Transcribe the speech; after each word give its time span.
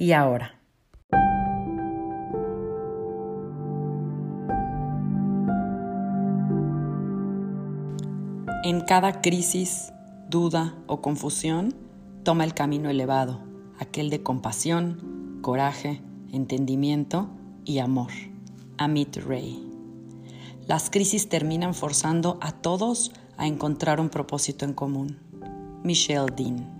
y 0.00 0.12
ahora. 0.12 0.58
En 8.64 8.80
cada 8.80 9.20
crisis, 9.20 9.92
duda 10.28 10.74
o 10.86 11.02
confusión, 11.02 11.74
toma 12.24 12.44
el 12.44 12.54
camino 12.54 12.88
elevado, 12.88 13.40
aquel 13.78 14.08
de 14.10 14.22
compasión, 14.22 15.38
coraje, 15.42 16.00
entendimiento 16.32 17.28
y 17.64 17.78
amor. 17.78 18.10
Amit 18.78 19.16
Ray. 19.18 19.62
Las 20.66 20.88
crisis 20.88 21.28
terminan 21.28 21.74
forzando 21.74 22.38
a 22.40 22.52
todos 22.52 23.12
a 23.36 23.46
encontrar 23.46 24.00
un 24.00 24.08
propósito 24.08 24.64
en 24.64 24.72
común. 24.72 25.18
Michelle 25.82 26.32
Dean. 26.34 26.79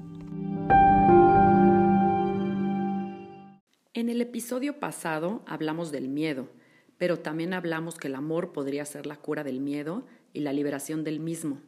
El 4.20 4.26
episodio 4.26 4.78
pasado 4.78 5.42
hablamos 5.46 5.92
del 5.92 6.10
miedo, 6.10 6.50
pero 6.98 7.20
también 7.20 7.54
hablamos 7.54 7.96
que 7.96 8.08
el 8.08 8.14
amor 8.14 8.52
podría 8.52 8.84
ser 8.84 9.06
la 9.06 9.16
cura 9.16 9.44
del 9.44 9.60
miedo 9.60 10.04
y 10.34 10.40
la 10.40 10.52
liberación 10.52 11.04
del 11.04 11.20
mismo. 11.20 11.62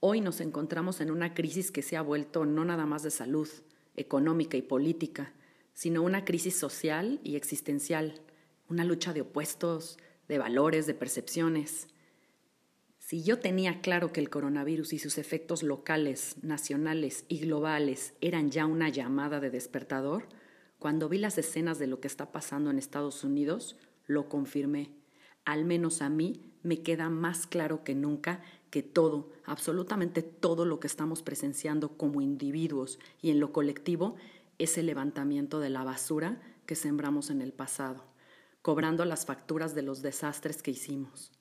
Hoy 0.00 0.20
nos 0.20 0.40
encontramos 0.40 1.00
en 1.00 1.12
una 1.12 1.32
crisis 1.32 1.70
que 1.70 1.82
se 1.82 1.96
ha 1.96 2.02
vuelto 2.02 2.44
no 2.44 2.64
nada 2.64 2.86
más 2.86 3.04
de 3.04 3.12
salud, 3.12 3.48
económica 3.94 4.56
y 4.56 4.62
política, 4.62 5.32
sino 5.74 6.02
una 6.02 6.24
crisis 6.24 6.58
social 6.58 7.20
y 7.22 7.36
existencial, 7.36 8.20
una 8.68 8.82
lucha 8.82 9.12
de 9.12 9.20
opuestos, 9.20 9.96
de 10.26 10.38
valores, 10.38 10.88
de 10.88 10.94
percepciones. 10.94 11.86
Si 12.98 13.22
yo 13.22 13.38
tenía 13.38 13.80
claro 13.80 14.12
que 14.12 14.18
el 14.18 14.28
coronavirus 14.28 14.92
y 14.92 14.98
sus 14.98 15.18
efectos 15.18 15.62
locales, 15.62 16.34
nacionales 16.42 17.24
y 17.28 17.38
globales 17.38 18.14
eran 18.20 18.50
ya 18.50 18.66
una 18.66 18.88
llamada 18.88 19.38
de 19.38 19.50
despertador, 19.50 20.26
cuando 20.78 21.08
vi 21.08 21.18
las 21.18 21.38
escenas 21.38 21.78
de 21.78 21.86
lo 21.86 22.00
que 22.00 22.08
está 22.08 22.32
pasando 22.32 22.70
en 22.70 22.78
Estados 22.78 23.24
Unidos, 23.24 23.76
lo 24.06 24.28
confirmé. 24.28 24.90
Al 25.44 25.64
menos 25.64 26.02
a 26.02 26.08
mí 26.08 26.52
me 26.62 26.82
queda 26.82 27.08
más 27.08 27.46
claro 27.46 27.84
que 27.84 27.94
nunca 27.94 28.42
que 28.70 28.82
todo, 28.82 29.32
absolutamente 29.44 30.22
todo 30.22 30.64
lo 30.64 30.80
que 30.80 30.86
estamos 30.86 31.22
presenciando 31.22 31.96
como 31.96 32.20
individuos 32.20 32.98
y 33.22 33.30
en 33.30 33.40
lo 33.40 33.52
colectivo 33.52 34.16
es 34.58 34.76
el 34.76 34.86
levantamiento 34.86 35.60
de 35.60 35.70
la 35.70 35.84
basura 35.84 36.40
que 36.66 36.74
sembramos 36.74 37.30
en 37.30 37.40
el 37.40 37.52
pasado, 37.52 38.04
cobrando 38.62 39.04
las 39.04 39.24
facturas 39.24 39.74
de 39.74 39.82
los 39.82 40.02
desastres 40.02 40.62
que 40.62 40.72
hicimos. 40.72 41.32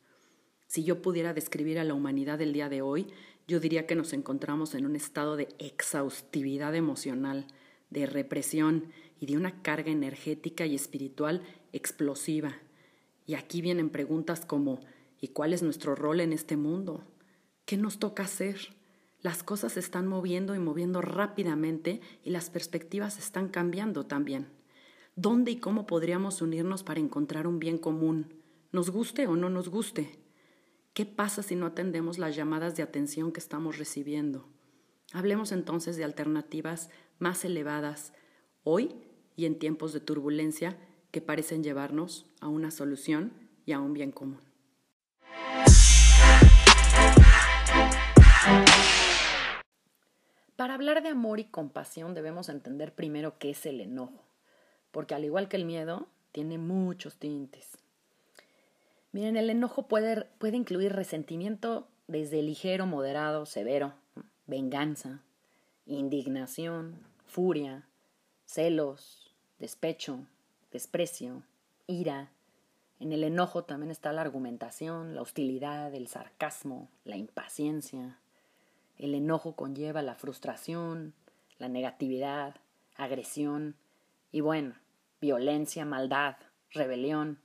Si 0.67 0.83
yo 0.83 1.02
pudiera 1.02 1.33
describir 1.33 1.80
a 1.80 1.83
la 1.83 1.94
humanidad 1.94 2.38
del 2.38 2.53
día 2.53 2.69
de 2.69 2.81
hoy, 2.81 3.08
yo 3.47 3.59
diría 3.59 3.86
que 3.86 3.95
nos 3.95 4.13
encontramos 4.13 4.75
en 4.75 4.86
un 4.86 4.95
estado 4.95 5.36
de 5.36 5.50
exhaustividad 5.59 6.75
emocional, 6.75 7.47
de 7.89 8.06
represión 8.06 8.91
y 9.19 9.25
de 9.25 9.38
una 9.38 9.61
carga 9.61 9.91
energética 9.91 10.66
y 10.66 10.75
espiritual 10.75 11.41
explosiva. 11.73 12.56
Y 13.25 13.35
aquí 13.35 13.62
vienen 13.62 13.89
preguntas 13.89 14.45
como 14.45 14.79
¿y 15.19 15.29
cuál 15.29 15.53
es 15.53 15.63
nuestro 15.63 15.95
rol 15.95 16.19
en 16.19 16.34
este 16.34 16.57
mundo? 16.57 17.03
¿Qué 17.66 17.78
nos 17.78 18.00
toca 18.00 18.23
hacer? 18.23 18.75
Las 19.22 19.41
cosas 19.41 19.73
se 19.73 19.79
están 19.79 20.06
moviendo 20.06 20.53
y 20.53 20.59
moviendo 20.59 21.01
rápidamente 21.01 22.01
y 22.23 22.29
las 22.29 22.50
perspectivas 22.50 23.17
están 23.17 23.50
cambiando 23.50 24.06
también. 24.06 24.47
¿Dónde 25.16 25.51
y 25.51 25.57
cómo 25.57 25.88
podríamos 25.88 26.41
unirnos 26.41 26.84
para 26.84 27.00
encontrar 27.00 27.47
un 27.47 27.57
bien 27.57 27.78
común? 27.78 28.34
¿Nos 28.72 28.91
guste 28.91 29.25
o 29.28 29.35
no 29.35 29.50
nos 29.50 29.69
guste? 29.69 30.19
¿Qué 30.94 31.06
pasa 31.06 31.41
si 31.41 31.56
no 31.56 31.66
atendemos 31.66 32.19
las 32.19 32.35
llamadas 32.35 32.75
de 32.75 32.84
atención 32.84 33.31
que 33.31 33.39
estamos 33.39 33.78
recibiendo? 33.78 34.47
Hablemos 35.13 35.51
entonces 35.51 35.97
de 35.97 36.03
alternativas 36.03 36.89
más 37.18 37.45
elevadas 37.45 38.13
hoy 38.63 38.95
y 39.35 39.46
en 39.46 39.59
tiempos 39.59 39.94
de 39.94 40.00
turbulencia 40.00 40.78
que 41.12 41.22
parecen 41.22 41.63
llevarnos 41.63 42.25
a 42.41 42.47
una 42.47 42.72
solución 42.72 43.34
y 43.66 43.72
a 43.72 43.79
un 43.79 43.94
bien 43.94 44.12
común. 44.12 44.40
Para 50.56 50.74
hablar 50.74 51.03
de 51.03 51.09
amor 51.09 51.40
y 51.40 51.45
compasión 51.45 52.13
debemos 52.13 52.50
entender 52.50 52.94
primero 52.94 53.38
qué 53.38 53.51
es 53.51 53.66
el 53.66 53.81
enojo, 53.81 54.24
porque 54.91 55.16
al 55.16 55.25
igual 55.25 55.50
que 55.50 55.57
el 55.57 55.66
miedo, 55.66 56.07
tiene 56.31 56.57
muchos 56.57 57.18
tintes. 57.18 57.78
Miren, 59.12 59.38
el 59.38 59.50
enojo 59.50 59.88
puede, 59.88 60.25
puede 60.38 60.57
incluir 60.57 60.94
resentimiento 60.94 61.88
desde 62.07 62.41
ligero, 62.41 62.85
moderado, 62.85 63.45
severo, 63.45 63.94
venganza, 64.45 65.22
indignación, 65.85 67.00
furia, 67.25 67.88
celos, 68.45 69.25
despecho, 69.65 70.19
desprecio, 70.71 71.41
ira. 71.87 72.29
En 72.99 73.11
el 73.13 73.23
enojo 73.23 73.63
también 73.63 73.89
está 73.89 74.13
la 74.13 74.21
argumentación, 74.21 75.15
la 75.15 75.23
hostilidad, 75.23 75.91
el 75.95 76.07
sarcasmo, 76.07 76.87
la 77.03 77.17
impaciencia. 77.17 78.19
El 78.99 79.15
enojo 79.15 79.55
conlleva 79.55 80.03
la 80.03 80.13
frustración, 80.13 81.15
la 81.57 81.67
negatividad, 81.67 82.57
agresión 82.95 83.75
y 84.31 84.41
bueno, 84.41 84.75
violencia, 85.19 85.83
maldad, 85.83 86.35
rebelión, 86.69 87.39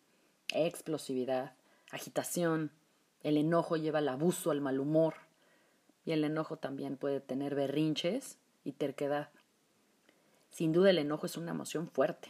explosividad, 0.53 1.55
agitación. 1.91 2.71
El 3.23 3.39
enojo 3.39 3.79
lleva 3.79 4.01
al 4.01 4.09
abuso, 4.11 4.51
al 4.51 4.61
mal 4.61 4.79
humor, 4.79 5.15
y 6.05 6.13
el 6.13 6.23
enojo 6.25 6.59
también 6.59 6.99
puede 6.99 7.21
tener 7.21 7.55
berrinches 7.55 8.37
y 8.63 8.73
terquedad. 8.73 9.31
Sin 10.51 10.73
duda 10.73 10.91
el 10.91 10.99
enojo 10.99 11.27
es 11.27 11.37
una 11.37 11.53
emoción 11.53 11.89
fuerte, 11.89 12.29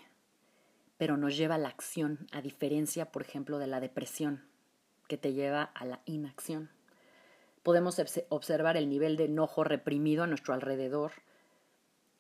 pero 0.98 1.16
nos 1.16 1.36
lleva 1.36 1.56
a 1.56 1.58
la 1.58 1.68
acción, 1.68 2.26
a 2.32 2.42
diferencia, 2.42 3.10
por 3.10 3.22
ejemplo, 3.22 3.58
de 3.58 3.66
la 3.66 3.80
depresión, 3.80 4.44
que 5.08 5.16
te 5.16 5.32
lleva 5.32 5.62
a 5.62 5.84
la 5.84 6.00
inacción. 6.04 6.70
Podemos 7.62 8.00
observar 8.28 8.76
el 8.76 8.88
nivel 8.88 9.16
de 9.16 9.24
enojo 9.24 9.64
reprimido 9.64 10.22
a 10.22 10.26
nuestro 10.26 10.54
alrededor, 10.54 11.12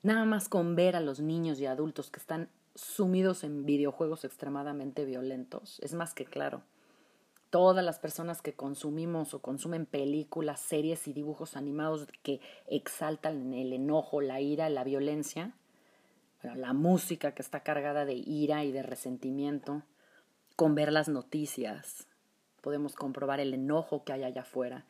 nada 0.02 0.24
más 0.24 0.48
con 0.48 0.74
ver 0.74 0.96
a 0.96 1.00
los 1.00 1.20
niños 1.20 1.60
y 1.60 1.66
adultos 1.66 2.10
que 2.10 2.20
están 2.20 2.48
sumidos 2.74 3.44
en 3.44 3.66
videojuegos 3.66 4.24
extremadamente 4.24 5.04
violentos. 5.04 5.78
Es 5.80 5.94
más 5.94 6.14
que 6.14 6.24
claro 6.24 6.62
todas 7.50 7.84
las 7.84 7.98
personas 7.98 8.42
que 8.42 8.54
consumimos 8.54 9.34
o 9.34 9.42
consumen 9.42 9.84
películas, 9.84 10.60
series 10.60 11.06
y 11.08 11.12
dibujos 11.12 11.56
animados 11.56 12.06
que 12.22 12.40
exaltan 12.68 13.52
el 13.52 13.72
enojo, 13.72 14.20
la 14.20 14.40
ira, 14.40 14.70
la 14.70 14.84
violencia, 14.84 15.52
la 16.42 16.72
música 16.72 17.32
que 17.32 17.42
está 17.42 17.60
cargada 17.60 18.04
de 18.04 18.14
ira 18.14 18.64
y 18.64 18.72
de 18.72 18.82
resentimiento, 18.82 19.82
con 20.56 20.74
ver 20.74 20.92
las 20.92 21.08
noticias, 21.08 22.06
podemos 22.60 22.94
comprobar 22.94 23.40
el 23.40 23.54
enojo 23.54 24.04
que 24.04 24.12
hay 24.12 24.24
allá 24.24 24.42
afuera 24.42 24.84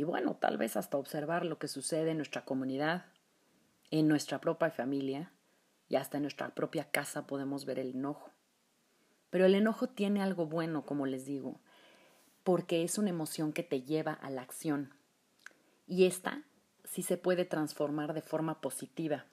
y 0.00 0.02
bueno, 0.04 0.34
tal 0.34 0.56
vez 0.56 0.78
hasta 0.78 0.96
observar 0.96 1.44
lo 1.44 1.58
que 1.58 1.68
sucede 1.68 2.12
en 2.12 2.16
nuestra 2.16 2.46
comunidad, 2.46 3.04
en 3.90 4.08
nuestra 4.08 4.40
propia 4.40 4.70
familia 4.70 5.30
y 5.90 5.96
hasta 5.96 6.16
en 6.16 6.22
nuestra 6.22 6.54
propia 6.54 6.90
casa 6.90 7.26
podemos 7.26 7.66
ver 7.66 7.78
el 7.78 7.90
enojo. 7.90 8.30
Pero 9.28 9.44
el 9.44 9.54
enojo 9.54 9.90
tiene 9.90 10.22
algo 10.22 10.46
bueno, 10.46 10.86
como 10.86 11.04
les 11.04 11.26
digo, 11.26 11.60
porque 12.44 12.82
es 12.82 12.96
una 12.96 13.10
emoción 13.10 13.52
que 13.52 13.62
te 13.62 13.82
lleva 13.82 14.14
a 14.14 14.30
la 14.30 14.40
acción. 14.40 14.94
Y 15.86 16.06
esta 16.06 16.44
sí 16.84 17.02
se 17.02 17.18
puede 17.18 17.44
transformar 17.44 18.14
de 18.14 18.22
forma 18.22 18.62
positiva. 18.62 19.26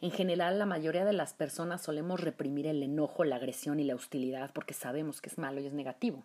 En 0.00 0.10
general, 0.10 0.58
la 0.58 0.66
mayoría 0.66 1.04
de 1.04 1.12
las 1.12 1.32
personas 1.32 1.82
solemos 1.82 2.20
reprimir 2.20 2.66
el 2.66 2.82
enojo, 2.82 3.24
la 3.24 3.36
agresión 3.36 3.80
y 3.80 3.84
la 3.84 3.94
hostilidad 3.94 4.50
porque 4.52 4.74
sabemos 4.74 5.20
que 5.20 5.30
es 5.30 5.38
malo 5.38 5.60
y 5.60 5.66
es 5.66 5.72
negativo. 5.72 6.22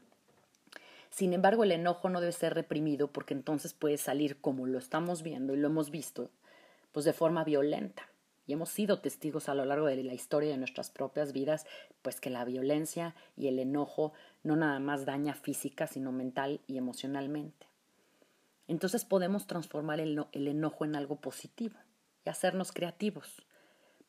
Sin 1.09 1.33
embargo, 1.33 1.63
el 1.63 1.71
enojo 1.71 2.09
no 2.09 2.21
debe 2.21 2.31
ser 2.31 2.53
reprimido 2.53 3.11
porque 3.11 3.33
entonces 3.33 3.73
puede 3.73 3.97
salir 3.97 4.39
como 4.39 4.65
lo 4.65 4.77
estamos 4.77 5.23
viendo 5.23 5.53
y 5.53 5.57
lo 5.57 5.67
hemos 5.67 5.91
visto, 5.91 6.29
pues 6.91 7.05
de 7.05 7.13
forma 7.13 7.43
violenta. 7.43 8.07
Y 8.47 8.53
hemos 8.53 8.69
sido 8.69 8.99
testigos 8.99 9.47
a 9.47 9.53
lo 9.53 9.65
largo 9.65 9.85
de 9.87 10.03
la 10.03 10.13
historia 10.13 10.51
de 10.51 10.57
nuestras 10.57 10.89
propias 10.89 11.31
vidas, 11.31 11.65
pues 12.01 12.19
que 12.19 12.29
la 12.29 12.43
violencia 12.43 13.15
y 13.37 13.47
el 13.47 13.59
enojo 13.59 14.13
no 14.43 14.55
nada 14.55 14.79
más 14.79 15.05
daña 15.05 15.33
física, 15.33 15.87
sino 15.87 16.11
mental 16.11 16.61
y 16.67 16.77
emocionalmente. 16.77 17.67
Entonces 18.67 19.05
podemos 19.05 19.47
transformar 19.47 19.99
el, 19.99 20.17
enojo 20.33 20.85
en 20.85 20.95
algo 20.95 21.17
positivo 21.17 21.75
y 22.25 22.29
hacernos 22.29 22.71
creativos. 22.71 23.45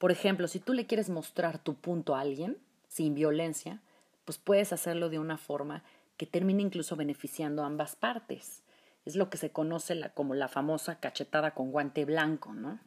Por 0.02 0.10
ejemplo, 0.10 0.49
si 0.49 0.58
tú 0.58 0.72
le 0.72 0.87
quieres 0.87 1.10
mostrar 1.10 1.60
tu 1.60 1.76
punto 1.76 2.16
a 2.16 2.20
alguien, 2.22 2.58
sin 2.88 3.14
violencia, 3.14 3.81
pues 4.25 4.37
puedes 4.37 4.72
hacerlo 4.72 5.10
de 5.10 5.20
una 5.20 5.38
forma 5.38 5.84
que 6.16 6.26
termine 6.26 6.60
incluso 6.60 6.96
beneficiando 6.96 7.62
a 7.62 7.66
ambas 7.66 7.94
partes. 7.94 8.64
Es 9.04 9.14
lo 9.14 9.31
que 9.31 9.38
se 9.38 9.52
conoce 9.52 10.10
como 10.12 10.34
la 10.34 10.49
famosa 10.49 10.99
cachetada 10.99 11.52
con 11.52 11.70
guante 11.70 12.04
blanco, 12.04 12.52
¿no? 12.52 12.81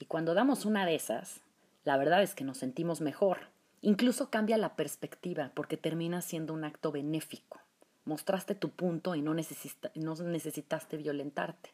Y 0.00 0.06
cuando 0.06 0.34
damos 0.34 0.64
una 0.64 0.84
de 0.86 0.96
esas, 0.96 1.40
la 1.84 1.96
verdad 1.96 2.20
es 2.20 2.34
que 2.34 2.42
nos 2.42 2.58
sentimos 2.58 3.00
mejor. 3.00 3.42
Incluso 3.80 4.28
cambia 4.28 4.58
la 4.58 4.74
perspectiva 4.74 5.52
porque 5.54 5.76
termina 5.76 6.20
siendo 6.20 6.52
un 6.52 6.64
acto 6.64 6.90
benéfico. 6.90 7.60
Mostraste 8.06 8.56
tu 8.56 8.70
punto 8.70 9.14
y 9.14 9.22
no, 9.22 9.34
no 9.34 10.24
necesitaste 10.24 10.96
violentarte. 10.96 11.70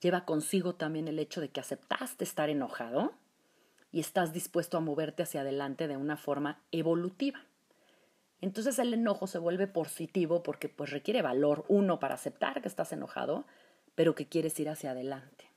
Lleva 0.00 0.24
consigo 0.24 0.76
también 0.76 1.08
el 1.08 1.18
hecho 1.18 1.40
de 1.40 1.48
que 1.48 1.58
aceptaste 1.58 2.22
estar 2.22 2.50
enojado 2.50 3.14
y 3.94 4.00
estás 4.00 4.32
dispuesto 4.32 4.76
a 4.76 4.80
moverte 4.80 5.22
hacia 5.22 5.42
adelante 5.42 5.86
de 5.86 5.96
una 5.96 6.16
forma 6.16 6.60
evolutiva. 6.72 7.44
Entonces 8.40 8.80
el 8.80 8.92
enojo 8.92 9.28
se 9.28 9.38
vuelve 9.38 9.68
positivo 9.68 10.42
porque 10.42 10.68
pues 10.68 10.90
requiere 10.90 11.22
valor, 11.22 11.64
uno, 11.68 12.00
para 12.00 12.16
aceptar 12.16 12.60
que 12.60 12.66
estás 12.66 12.92
enojado, 12.92 13.44
pero 13.94 14.16
que 14.16 14.26
quieres 14.26 14.58
ir 14.58 14.68
hacia 14.68 14.90
adelante. 14.90 15.48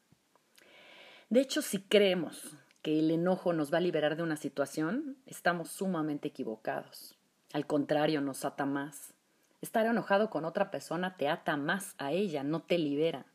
De 1.30 1.39
hecho, 1.39 1.63
si 1.63 1.81
creemos 1.81 2.56
que 2.84 3.00
el 3.00 3.10
enojo 3.10 3.54
nos 3.54 3.74
va 3.74 3.80
a 3.80 3.81
liberar 3.81 4.16
de 4.16 4.22
una 4.22 4.38
situación, 4.38 5.18
estamos 5.25 5.72
sumamente 5.72 6.28
equivocados. 6.28 7.16
Al 7.54 7.66
contrario, 7.66 8.22
nos 8.22 8.45
ata 8.45 8.68
más. 8.68 9.16
Estar 9.62 9.88
enojado 9.88 10.30
con 10.30 10.45
otra 10.45 10.69
persona 10.69 11.18
te 11.18 11.28
ata 11.28 11.57
más 11.57 11.95
a 11.98 12.12
ella, 12.12 12.44
no 12.44 12.62
te 12.62 12.78
libera. 12.78 13.25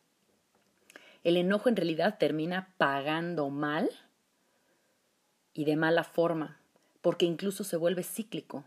El 1.25 1.35
enojo 1.35 1.67
en 1.67 1.75
realidad 1.75 2.17
termina 2.17 2.73
pagando 2.77 3.49
mal 3.49 3.89
y 5.53 5.65
de 5.65 5.75
mala 5.75 6.03
forma, 6.03 6.59
porque 7.01 7.25
incluso 7.25 7.63
se 7.63 7.77
vuelve 7.77 8.03
cíclico. 8.03 8.63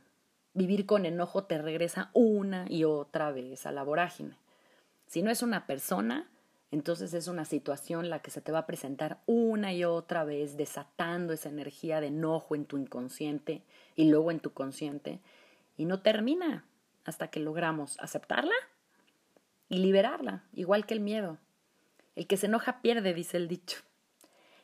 Vivir 0.55 0.87
con 0.87 1.07
enojo 1.07 1.45
te 1.45 1.59
regresa 1.59 2.11
una 2.13 2.67
y 2.69 2.85
otra 2.85 3.31
vez 3.31 3.67
a 3.67 3.73
la 3.73 3.83
vorágine. 3.83 4.37
Si 5.07 5.23
no 5.23 5.31
es 5.31 5.43
una 5.43 5.67
persona, 5.67 6.29
entonces 6.71 7.15
es 7.15 7.29
una 7.29 7.45
situación 7.45 8.11
la 8.11 8.21
que 8.21 8.31
se 8.31 8.41
te 8.41 8.53
va 8.53 8.61
a 8.61 8.67
presentar 8.67 9.19
una 9.27 9.73
y 9.73 9.85
otra 9.85 10.25
vez, 10.25 10.57
desatando 10.57 11.33
esa 11.33 11.49
energía 11.49 12.01
de 12.01 12.09
enojo 12.09 12.55
en 12.55 12.65
tu 12.65 12.77
inconsciente 12.77 13.63
y 13.95 14.09
luego 14.11 14.31
en 14.31 14.41
tu 14.41 14.53
consciente, 14.53 15.21
y 15.77 15.85
no 15.85 16.01
termina 16.01 16.65
hasta 17.05 17.29
que 17.29 17.41
logramos 17.41 17.99
aceptarla 18.01 18.55
y 19.69 19.79
liberarla, 19.79 20.43
igual 20.55 20.87
que 20.87 20.95
el 20.95 21.01
miedo. 21.01 21.39
El 22.15 22.27
que 22.27 22.37
se 22.37 22.47
enoja 22.47 22.81
pierde, 22.81 23.15
dice 23.15 23.37
el 23.37 23.47
dicho. 23.47 23.79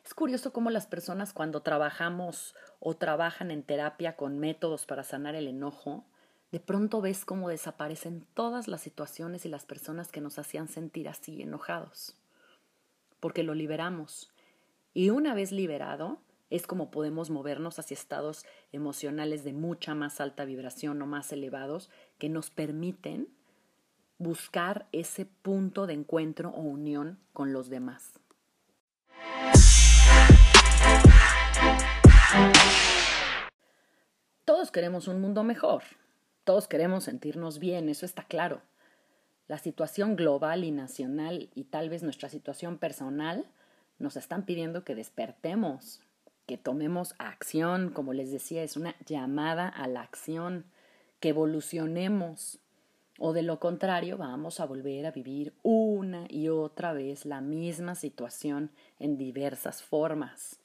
Es 0.03 0.13
curioso 0.13 0.51
cómo 0.51 0.69
las 0.69 0.85
personas 0.85 1.31
cuando 1.31 1.61
trabajamos 1.61 2.55
o 2.79 2.95
trabajan 2.95 3.51
en 3.51 3.63
terapia 3.63 4.17
con 4.17 4.37
métodos 4.37 4.85
para 4.85 5.03
sanar 5.03 5.35
el 5.35 5.47
enojo, 5.47 6.03
de 6.51 6.59
pronto 6.59 7.01
ves 7.01 7.23
cómo 7.23 7.49
desaparecen 7.49 8.27
todas 8.33 8.67
las 8.67 8.81
situaciones 8.81 9.45
y 9.45 9.49
las 9.49 9.65
personas 9.65 10.11
que 10.11 10.21
nos 10.21 10.37
hacían 10.37 10.67
sentir 10.67 11.07
así 11.07 11.41
enojados. 11.41 12.15
Porque 13.21 13.43
lo 13.43 13.55
liberamos. 13.55 14.29
Y 14.93 15.09
una 15.09 15.33
vez 15.33 15.51
liberado, 15.51 16.19
es 16.49 16.67
como 16.67 16.91
podemos 16.91 17.29
movernos 17.29 17.79
hacia 17.79 17.95
estados 17.95 18.45
emocionales 18.73 19.43
de 19.43 19.53
mucha 19.53 19.95
más 19.95 20.21
alta 20.21 20.45
vibración 20.45 21.01
o 21.01 21.07
más 21.07 21.31
elevados 21.31 21.89
que 22.19 22.29
nos 22.29 22.51
permiten 22.51 23.29
buscar 24.19 24.87
ese 24.91 25.25
punto 25.25 25.87
de 25.87 25.93
encuentro 25.93 26.49
o 26.49 26.61
unión 26.61 27.19
con 27.31 27.53
los 27.53 27.69
demás. 27.69 28.19
Todos 34.45 34.71
queremos 34.71 35.07
un 35.07 35.21
mundo 35.21 35.43
mejor, 35.43 35.83
todos 36.43 36.67
queremos 36.67 37.05
sentirnos 37.05 37.59
bien, 37.59 37.89
eso 37.89 38.05
está 38.05 38.23
claro. 38.23 38.61
La 39.47 39.57
situación 39.57 40.15
global 40.15 40.63
y 40.63 40.71
nacional 40.71 41.49
y 41.53 41.65
tal 41.65 41.89
vez 41.89 42.03
nuestra 42.03 42.29
situación 42.29 42.77
personal 42.77 43.45
nos 43.99 44.17
están 44.17 44.43
pidiendo 44.45 44.83
que 44.83 44.95
despertemos, 44.95 46.01
que 46.45 46.57
tomemos 46.57 47.15
acción, 47.19 47.89
como 47.89 48.13
les 48.13 48.31
decía, 48.31 48.63
es 48.63 48.77
una 48.77 48.95
llamada 49.05 49.67
a 49.67 49.87
la 49.87 50.01
acción, 50.01 50.65
que 51.19 51.29
evolucionemos, 51.29 52.59
o 53.19 53.33
de 53.33 53.43
lo 53.43 53.59
contrario 53.59 54.17
vamos 54.17 54.59
a 54.59 54.65
volver 54.65 55.05
a 55.05 55.11
vivir 55.11 55.53
una 55.61 56.25
y 56.29 56.49
otra 56.49 56.93
vez 56.93 57.25
la 57.25 57.41
misma 57.41 57.95
situación 57.95 58.71
en 58.99 59.17
diversas 59.17 59.83
formas. 59.83 60.62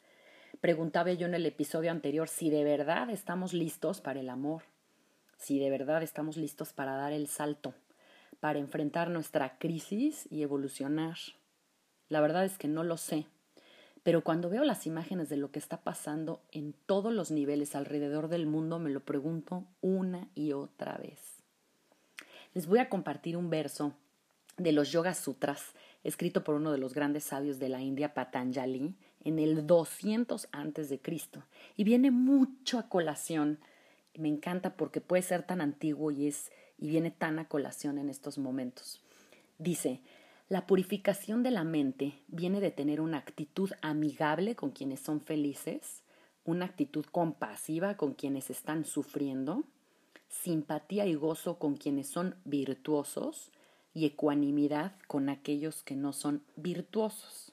Preguntaba 0.61 1.13
yo 1.13 1.29
en 1.29 1.35
el 1.35 1.47
episodio 1.47 1.93
anterior 1.93 2.29
si 2.29 2.51
de 2.51 2.65
verdad 2.65 3.11
estamos 3.11 3.53
listos 3.53 4.01
para 4.01 4.19
el 4.19 4.29
amor, 4.29 4.65
si 5.37 5.61
de 5.61 5.71
verdad 5.71 6.03
estamos 6.03 6.37
listos 6.37 6.73
para 6.73 6.97
dar 6.97 7.13
el 7.13 7.29
salto, 7.29 7.75
para 8.41 8.59
enfrentar 8.59 9.09
nuestra 9.09 9.57
crisis 9.59 10.27
y 10.31 10.43
evolucionar. 10.43 11.17
La 12.09 12.21
verdad 12.21 12.45
es 12.45 12.59
que 12.59 12.67
no 12.67 12.83
lo 12.83 12.97
sé, 12.97 13.27
pero 14.03 14.25
cuando 14.25 14.51
veo 14.51 14.65
las 14.65 14.85
imágenes 14.85 15.29
de 15.29 15.37
lo 15.37 15.53
que 15.53 15.61
está 15.61 15.85
pasando 15.85 16.43
en 16.51 16.73
todos 16.73 17.13
los 17.13 17.31
niveles 17.31 17.77
alrededor 17.77 18.27
del 18.27 18.47
mundo, 18.47 18.81
me 18.81 18.91
lo 18.91 19.05
pregunto 19.05 19.65
una 19.81 20.29
y 20.35 20.55
otra 20.55 20.97
vez. 20.99 21.45
Les 22.55 22.67
voy 22.67 22.81
a 22.81 22.89
compartir 22.89 23.37
un 23.37 23.49
verso 23.49 23.93
de 24.57 24.73
los 24.73 24.91
Yoga 24.91 25.15
Sutras, 25.15 25.75
escrito 26.03 26.43
por 26.43 26.57
uno 26.57 26.73
de 26.73 26.79
los 26.79 26.95
grandes 26.95 27.23
sabios 27.23 27.61
de 27.61 27.69
la 27.69 27.81
India, 27.81 28.13
Patanjali, 28.13 28.97
en 29.29 29.39
el 29.39 29.67
200 29.67 30.49
antes 30.53 30.89
de 30.89 30.99
Cristo 30.99 31.45
y 31.77 31.85
viene 31.85 32.11
mucho 32.11 32.79
a 32.79 32.89
colación. 32.89 33.59
Me 34.17 34.29
encanta 34.29 34.77
porque 34.77 35.01
puede 35.01 35.23
ser 35.23 35.45
tan 35.45 35.61
antiguo 35.61 36.11
y 36.11 36.27
es 36.27 36.51
y 36.79 36.89
viene 36.89 37.11
tan 37.11 37.39
a 37.39 37.49
colación 37.49 37.99
en 37.99 38.09
estos 38.09 38.39
momentos. 38.39 39.01
Dice, 39.59 40.01
la 40.49 40.67
purificación 40.67 41.43
de 41.43 41.51
la 41.51 41.65
mente 41.65 42.15
viene 42.29 42.61
de 42.61 42.71
tener 42.71 43.01
una 43.01 43.19
actitud 43.19 43.71
amigable 43.83 44.55
con 44.55 44.71
quienes 44.71 45.01
son 45.01 45.21
felices, 45.21 46.03
una 46.45 46.65
actitud 46.65 47.05
compasiva 47.05 47.97
con 47.97 48.15
quienes 48.15 48.49
están 48.49 48.85
sufriendo, 48.85 49.65
simpatía 50.29 51.07
y 51.07 51.15
gozo 51.15 51.59
con 51.59 51.77
quienes 51.77 52.09
son 52.09 52.37
virtuosos 52.45 53.51
y 53.93 54.07
ecuanimidad 54.07 54.93
con 55.07 55.29
aquellos 55.29 55.83
que 55.83 55.97
no 55.97 56.13
son 56.13 56.43
virtuosos. 56.57 57.53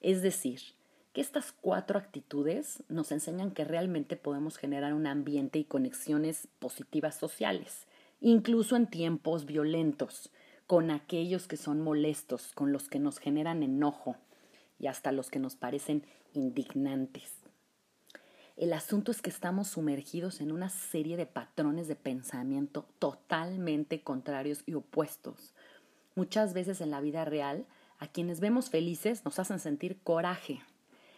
Es 0.00 0.22
decir, 0.22 0.60
que 1.16 1.22
estas 1.22 1.50
cuatro 1.50 1.98
actitudes 1.98 2.82
nos 2.90 3.10
enseñan 3.10 3.50
que 3.50 3.64
realmente 3.64 4.16
podemos 4.16 4.58
generar 4.58 4.92
un 4.92 5.06
ambiente 5.06 5.58
y 5.58 5.64
conexiones 5.64 6.46
positivas 6.58 7.14
sociales, 7.14 7.86
incluso 8.20 8.76
en 8.76 8.86
tiempos 8.86 9.46
violentos, 9.46 10.30
con 10.66 10.90
aquellos 10.90 11.48
que 11.48 11.56
son 11.56 11.80
molestos, 11.80 12.52
con 12.52 12.70
los 12.70 12.90
que 12.90 12.98
nos 12.98 13.18
generan 13.18 13.62
enojo 13.62 14.18
y 14.78 14.88
hasta 14.88 15.10
los 15.10 15.30
que 15.30 15.38
nos 15.38 15.56
parecen 15.56 16.04
indignantes. 16.34 17.32
El 18.58 18.74
asunto 18.74 19.10
es 19.10 19.22
que 19.22 19.30
estamos 19.30 19.68
sumergidos 19.68 20.42
en 20.42 20.52
una 20.52 20.68
serie 20.68 21.16
de 21.16 21.24
patrones 21.24 21.88
de 21.88 21.96
pensamiento 21.96 22.84
totalmente 22.98 24.02
contrarios 24.02 24.64
y 24.66 24.74
opuestos. 24.74 25.54
Muchas 26.14 26.52
veces 26.52 26.82
en 26.82 26.90
la 26.90 27.00
vida 27.00 27.24
real, 27.24 27.64
a 27.98 28.06
quienes 28.06 28.40
vemos 28.40 28.68
felices 28.68 29.24
nos 29.24 29.38
hacen 29.38 29.60
sentir 29.60 29.98
coraje, 30.02 30.60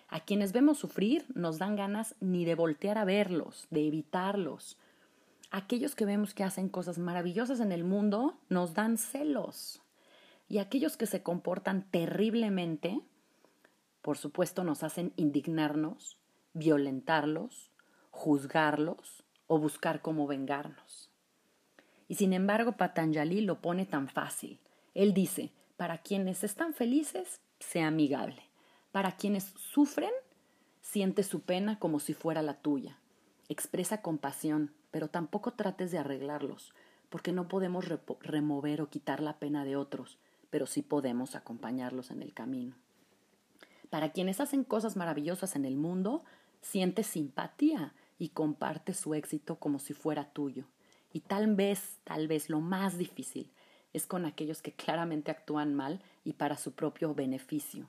a 0.08 0.20
quienes 0.20 0.52
vemos 0.52 0.78
sufrir 0.78 1.26
nos 1.34 1.58
dan 1.58 1.76
ganas 1.76 2.14
ni 2.20 2.44
de 2.44 2.54
voltear 2.54 2.96
a 2.96 3.04
verlos, 3.04 3.66
de 3.70 3.86
evitarlos. 3.86 4.78
Aquellos 5.50 5.94
que 5.94 6.06
vemos 6.06 6.34
que 6.34 6.44
hacen 6.44 6.68
cosas 6.68 6.98
maravillosas 6.98 7.60
en 7.60 7.72
el 7.72 7.84
mundo 7.84 8.38
nos 8.48 8.74
dan 8.74 8.96
celos. 8.96 9.82
Y 10.48 10.58
aquellos 10.58 10.96
que 10.96 11.06
se 11.06 11.22
comportan 11.22 11.90
terriblemente, 11.90 13.00
por 14.00 14.16
supuesto, 14.16 14.64
nos 14.64 14.82
hacen 14.82 15.12
indignarnos, 15.16 16.16
violentarlos, 16.54 17.70
juzgarlos 18.10 19.24
o 19.46 19.58
buscar 19.58 20.00
cómo 20.00 20.26
vengarnos. 20.26 21.10
Y 22.08 22.14
sin 22.14 22.32
embargo, 22.32 22.72
Patanjali 22.72 23.42
lo 23.42 23.60
pone 23.60 23.84
tan 23.84 24.08
fácil. 24.08 24.58
Él 24.94 25.12
dice, 25.12 25.52
para 25.76 25.98
quienes 25.98 26.44
están 26.44 26.72
felices, 26.72 27.42
sea 27.60 27.88
amigable. 27.88 28.47
Para 28.92 29.16
quienes 29.16 29.44
sufren, 29.44 30.12
siente 30.80 31.22
su 31.22 31.42
pena 31.42 31.78
como 31.78 32.00
si 32.00 32.14
fuera 32.14 32.40
la 32.40 32.54
tuya. 32.54 32.98
Expresa 33.50 34.00
compasión, 34.00 34.72
pero 34.90 35.08
tampoco 35.08 35.52
trates 35.52 35.90
de 35.90 35.98
arreglarlos, 35.98 36.72
porque 37.10 37.32
no 37.32 37.48
podemos 37.48 37.84
remover 38.20 38.80
o 38.80 38.88
quitar 38.88 39.20
la 39.20 39.38
pena 39.38 39.66
de 39.66 39.76
otros, 39.76 40.18
pero 40.48 40.66
sí 40.66 40.80
podemos 40.80 41.34
acompañarlos 41.34 42.10
en 42.10 42.22
el 42.22 42.32
camino. 42.32 42.76
Para 43.90 44.12
quienes 44.12 44.40
hacen 44.40 44.64
cosas 44.64 44.96
maravillosas 44.96 45.54
en 45.54 45.66
el 45.66 45.76
mundo, 45.76 46.24
siente 46.62 47.02
simpatía 47.02 47.92
y 48.18 48.30
comparte 48.30 48.94
su 48.94 49.12
éxito 49.12 49.56
como 49.56 49.78
si 49.80 49.92
fuera 49.92 50.30
tuyo. 50.30 50.64
Y 51.12 51.20
tal 51.20 51.54
vez, 51.54 51.98
tal 52.04 52.26
vez 52.26 52.48
lo 52.48 52.60
más 52.60 52.96
difícil 52.96 53.50
es 53.92 54.06
con 54.06 54.24
aquellos 54.24 54.62
que 54.62 54.72
claramente 54.72 55.30
actúan 55.30 55.74
mal 55.74 56.00
y 56.24 56.34
para 56.34 56.56
su 56.56 56.72
propio 56.72 57.14
beneficio 57.14 57.88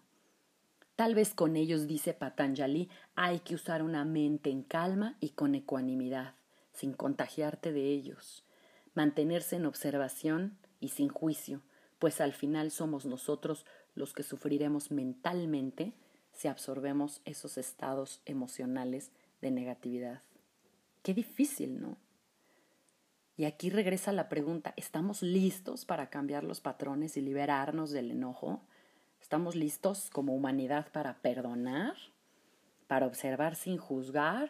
Tal 1.00 1.16
vez 1.16 1.34
con 1.34 1.56
ellos, 1.56 1.88
dice 1.88 2.14
Patanjali, 2.14 2.90
hay 3.16 3.40
que 3.40 3.56
usar 3.56 3.84
una 3.84 4.04
mente 4.04 4.50
en 4.50 4.64
calma 4.64 5.16
y 5.22 5.30
con 5.30 5.56
ecuanimidad, 5.56 6.34
sin 6.74 6.92
contagiarte 6.92 7.72
de 7.72 7.86
ellos, 7.86 8.44
mantenerse 8.96 9.56
en 9.56 9.66
observación 9.66 10.58
y 10.82 10.90
sin 10.90 11.08
juicio, 11.08 11.62
pues 12.00 12.20
al 12.20 12.34
final 12.34 12.70
somos 12.70 13.06
nosotros 13.06 13.66
los 13.96 14.12
que 14.12 14.24
sufriremos 14.24 14.92
mentalmente 14.92 15.94
si 16.34 16.50
absorbemos 16.50 17.22
esos 17.24 17.58
estados 17.58 18.20
emocionales 18.26 19.14
de 19.40 19.52
negatividad. 19.52 20.22
Qué 21.02 21.14
difícil, 21.14 21.80
¿no? 21.80 21.96
Y 23.38 23.46
aquí 23.46 23.70
regresa 23.70 24.12
la 24.12 24.28
pregunta, 24.28 24.74
¿estamos 24.76 25.22
listos 25.22 25.86
para 25.86 26.10
cambiar 26.10 26.44
los 26.44 26.60
patrones 26.60 27.16
y 27.16 27.22
liberarnos 27.22 27.92
del 27.92 28.12
enojo? 28.12 28.64
¿Estamos 29.22 29.56
listos 29.56 30.10
como 30.10 30.34
humanidad 30.34 30.92
para 30.92 31.22
perdonar? 31.22 31.96
¿Para 32.88 33.06
observar 33.06 33.56
sin 33.56 33.78
juzgar? 33.78 34.50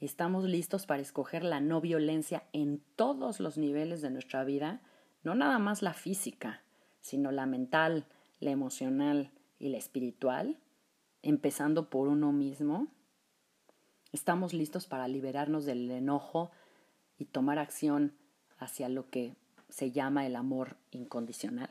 ¿Estamos 0.00 0.44
listos 0.44 0.86
para 0.86 1.02
escoger 1.02 1.44
la 1.44 1.60
no 1.60 1.80
violencia 1.80 2.44
en 2.52 2.82
todos 2.96 3.40
los 3.40 3.56
niveles 3.58 4.02
de 4.02 4.10
nuestra 4.10 4.44
vida? 4.44 4.80
No 5.22 5.34
nada 5.34 5.58
más 5.58 5.82
la 5.82 5.94
física, 5.94 6.62
sino 7.00 7.30
la 7.30 7.46
mental, 7.46 8.06
la 8.40 8.50
emocional 8.50 9.30
y 9.58 9.68
la 9.68 9.78
espiritual, 9.78 10.58
empezando 11.22 11.88
por 11.88 12.08
uno 12.08 12.32
mismo. 12.32 12.88
¿Estamos 14.12 14.52
listos 14.52 14.86
para 14.86 15.08
liberarnos 15.08 15.64
del 15.64 15.90
enojo 15.90 16.50
y 17.18 17.26
tomar 17.26 17.58
acción 17.58 18.14
hacia 18.58 18.88
lo 18.88 19.08
que 19.10 19.36
se 19.68 19.92
llama 19.92 20.26
el 20.26 20.36
amor 20.36 20.76
incondicional? 20.90 21.70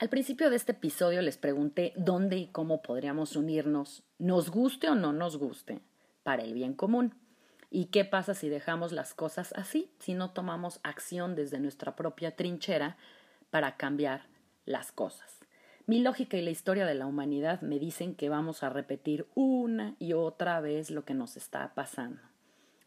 Al 0.00 0.08
principio 0.08 0.48
de 0.48 0.56
este 0.56 0.72
episodio 0.72 1.20
les 1.20 1.36
pregunté 1.36 1.92
dónde 1.94 2.38
y 2.38 2.46
cómo 2.46 2.80
podríamos 2.80 3.36
unirnos, 3.36 4.02
nos 4.18 4.50
guste 4.50 4.88
o 4.88 4.94
no 4.94 5.12
nos 5.12 5.36
guste, 5.36 5.82
para 6.22 6.42
el 6.42 6.54
bien 6.54 6.72
común. 6.72 7.14
¿Y 7.70 7.86
qué 7.86 8.06
pasa 8.06 8.32
si 8.32 8.48
dejamos 8.48 8.92
las 8.92 9.12
cosas 9.12 9.52
así, 9.58 9.92
si 9.98 10.14
no 10.14 10.30
tomamos 10.30 10.80
acción 10.84 11.34
desde 11.34 11.60
nuestra 11.60 11.96
propia 11.96 12.34
trinchera 12.34 12.96
para 13.50 13.76
cambiar 13.76 14.22
las 14.64 14.90
cosas? 14.90 15.38
Mi 15.84 16.00
lógica 16.00 16.38
y 16.38 16.42
la 16.42 16.50
historia 16.50 16.86
de 16.86 16.94
la 16.94 17.04
humanidad 17.04 17.60
me 17.60 17.78
dicen 17.78 18.14
que 18.14 18.30
vamos 18.30 18.62
a 18.62 18.70
repetir 18.70 19.26
una 19.34 19.96
y 19.98 20.14
otra 20.14 20.62
vez 20.62 20.90
lo 20.90 21.04
que 21.04 21.12
nos 21.12 21.36
está 21.36 21.74
pasando. 21.74 22.22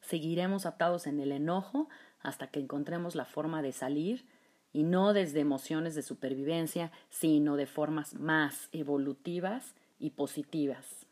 Seguiremos 0.02 0.66
atados 0.66 1.06
en 1.06 1.20
el 1.20 1.32
enojo 1.32 1.90
hasta 2.22 2.48
que 2.48 2.60
encontremos 2.60 3.14
la 3.14 3.26
forma 3.26 3.62
de 3.62 3.72
salir 3.72 4.26
y 4.74 4.84
no 4.84 5.14
desde 5.14 5.40
emociones 5.40 5.96
de 5.96 6.02
supervivencia, 6.02 6.92
sino 7.10 7.56
de 7.56 7.68
formas 7.68 8.16
más 8.16 8.68
evolutivas 8.72 9.76
y 10.00 10.10
positivas. 10.10 11.06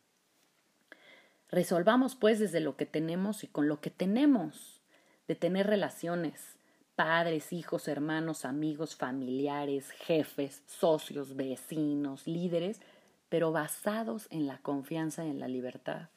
Resolvamos 1.49 2.15
pues 2.15 2.39
desde 2.39 2.59
lo 2.59 2.75
que 2.75 2.85
tenemos 2.85 3.43
y 3.43 3.47
con 3.47 3.67
lo 3.67 3.79
que 3.79 3.91
tenemos, 3.91 4.81
de 5.27 5.35
tener 5.35 5.67
relaciones, 5.67 6.57
padres, 6.95 7.53
hijos, 7.53 7.87
hermanos, 7.87 8.45
amigos, 8.45 8.95
familiares, 8.95 9.91
jefes, 9.91 10.63
socios, 10.65 11.35
vecinos, 11.35 12.27
líderes, 12.27 12.81
pero 13.29 13.51
basados 13.51 14.27
en 14.29 14.47
la 14.47 14.57
confianza 14.57 15.25
y 15.25 15.29
en 15.29 15.39
la 15.39 15.47
libertad. 15.47 16.09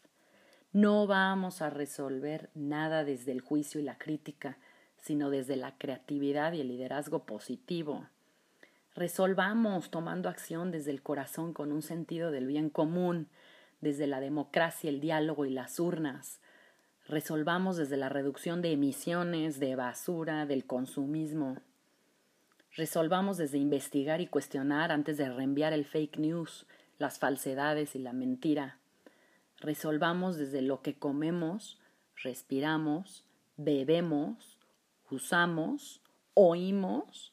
No 0.73 1.07
vamos 1.07 1.63
a 1.63 1.71
resolver 1.71 2.51
nada 2.55 3.05
desde 3.05 3.31
el 3.31 3.41
juicio 3.41 3.81
y 3.81 3.85
la 3.85 3.99
crítica, 3.99 4.59
sino 5.05 5.29
desde 5.29 5.57
la 5.57 5.77
creatividad 5.77 6.55
y 6.55 6.63
el 6.63 6.69
liderazgo 6.69 7.27
positivo. 7.27 8.07
Resolvamos 8.95 9.91
tomando 9.91 10.31
acción 10.31 10.71
desde 10.71 10.93
el 10.93 11.03
corazón 11.03 11.53
con 11.53 11.73
un 11.73 11.83
sentido 11.83 12.31
del 12.31 12.47
bien 12.47 12.71
común, 12.71 13.29
desde 13.83 14.07
la 14.07 14.21
democracia, 14.21 14.89
el 14.89 15.01
diálogo 15.01 15.45
y 15.45 15.51
las 15.51 15.79
urnas. 15.79 16.41
Resolvamos 17.07 17.77
desde 17.77 17.99
la 17.99 18.09
reducción 18.09 18.63
de 18.63 18.73
emisiones, 18.73 19.61
de 19.61 19.77
basura, 19.77 20.47
del 20.47 20.65
consumismo. 20.65 21.59
Resolvamos 22.75 23.37
desde 23.37 23.59
investigar 23.59 24.23
y 24.23 24.27
cuestionar 24.27 24.91
antes 24.91 25.19
de 25.19 25.29
reenviar 25.29 25.75
el 25.75 25.85
fake 25.85 26.17
news, 26.17 26.67
las 26.97 27.19
falsedades 27.19 27.95
y 27.95 27.99
la 27.99 28.15
mentira. 28.15 28.79
Resolvamos 29.59 30.39
desde 30.39 30.63
lo 30.63 30.81
que 30.81 30.95
comemos, 30.95 31.79
respiramos, 32.23 33.27
bebemos, 33.59 34.64
usamos, 35.11 36.01
oímos 36.35 37.33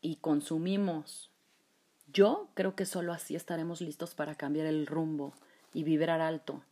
y 0.00 0.16
consumimos. 0.16 1.30
Yo 2.12 2.48
creo 2.54 2.74
que 2.74 2.84
solo 2.84 3.12
así 3.12 3.36
estaremos 3.36 3.80
listos 3.80 4.14
para 4.14 4.34
cambiar 4.34 4.66
el 4.66 4.86
rumbo 4.86 5.32
y 5.72 5.84
vibrar 5.84 6.20
alto. 6.20 6.62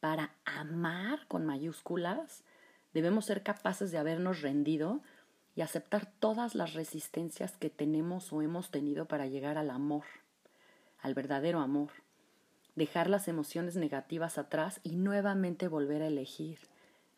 Para 0.00 0.32
amar 0.44 1.26
con 1.28 1.46
mayúsculas, 1.46 2.42
debemos 2.92 3.26
ser 3.26 3.42
capaces 3.42 3.92
de 3.92 3.98
habernos 3.98 4.40
rendido 4.40 5.00
y 5.54 5.60
aceptar 5.60 6.10
todas 6.18 6.54
las 6.54 6.74
resistencias 6.74 7.56
que 7.56 7.70
tenemos 7.70 8.32
o 8.32 8.42
hemos 8.42 8.70
tenido 8.70 9.06
para 9.06 9.26
llegar 9.26 9.58
al 9.58 9.70
amor, 9.70 10.04
al 11.00 11.14
verdadero 11.14 11.60
amor. 11.60 11.90
Dejar 12.76 13.10
las 13.10 13.28
emociones 13.28 13.76
negativas 13.76 14.38
atrás 14.38 14.80
y 14.82 14.96
nuevamente 14.96 15.68
volver 15.68 16.02
a 16.02 16.06
elegir. 16.06 16.58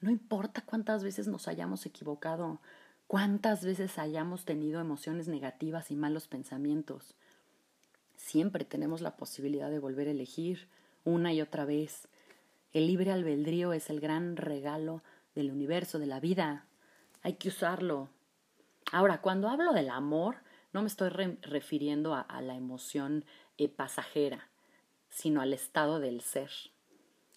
No 0.02 0.11
importa 0.11 0.62
cuántas 0.62 1.04
veces 1.04 1.28
nos 1.28 1.47
hayamos 1.47 1.87
equivocado, 1.87 2.61
cuántas 3.06 3.64
veces 3.64 4.00
hayamos 4.00 4.44
tenido 4.44 4.80
emociones 4.80 5.28
negativas 5.28 5.92
y 5.92 5.97
malos 5.97 6.26
pensamientos. 6.26 7.14
Siempre 8.16 8.64
tenemos 8.64 9.00
la 9.00 9.16
posibilidad 9.16 9.71
de 9.71 9.78
volver 9.78 10.09
a 10.09 10.11
elegir, 10.11 10.66
una 11.04 11.32
y 11.32 11.40
otra 11.40 11.64
vez. 11.64 12.09
El 12.73 12.88
libre 12.88 13.12
albedrío 13.12 13.73
es 13.73 13.90
el 13.90 14.00
gran 14.00 14.37
regalo 14.37 15.04
del 15.37 15.52
universo, 15.52 16.00
de 16.00 16.06
la 16.06 16.18
vida. 16.18 16.66
Hay 17.23 17.35
que 17.35 17.49
usarlo. 17.49 18.09
Ahora, 18.90 19.21
cuando 19.21 19.49
hablo 19.49 19.73
del 19.73 19.88
amor, 19.88 20.38
no 20.73 20.82
me 20.82 20.88
estoy 20.88 21.11
refiriendo 21.11 22.16
a, 22.16 22.42
la 22.42 22.56
emoción 22.56 23.25
eh, 23.56 23.68
pasajera, 23.68 24.49
sino 25.11 25.40
al 25.42 25.52
estado 25.52 26.00
del 26.00 26.23
ser. 26.23 26.50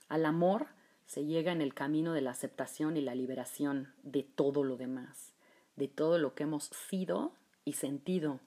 Al 0.09 0.25
amor 0.25 0.67
se 1.05 1.25
llega 1.25 1.51
en 1.51 1.61
el 1.61 1.73
camino 1.73 2.13
de 2.13 2.21
la 2.21 2.31
aceptación 2.31 2.97
y 2.97 3.01
la 3.01 3.15
liberación 3.15 3.93
de 4.03 4.23
todo 4.23 4.63
lo 4.63 4.77
demás, 4.77 5.33
de 5.75 5.87
todo 5.87 6.17
lo 6.17 6.33
que 6.33 6.43
hemos 6.43 6.65
sido 6.89 7.33
y 7.63 7.73
sentido. 7.73 8.39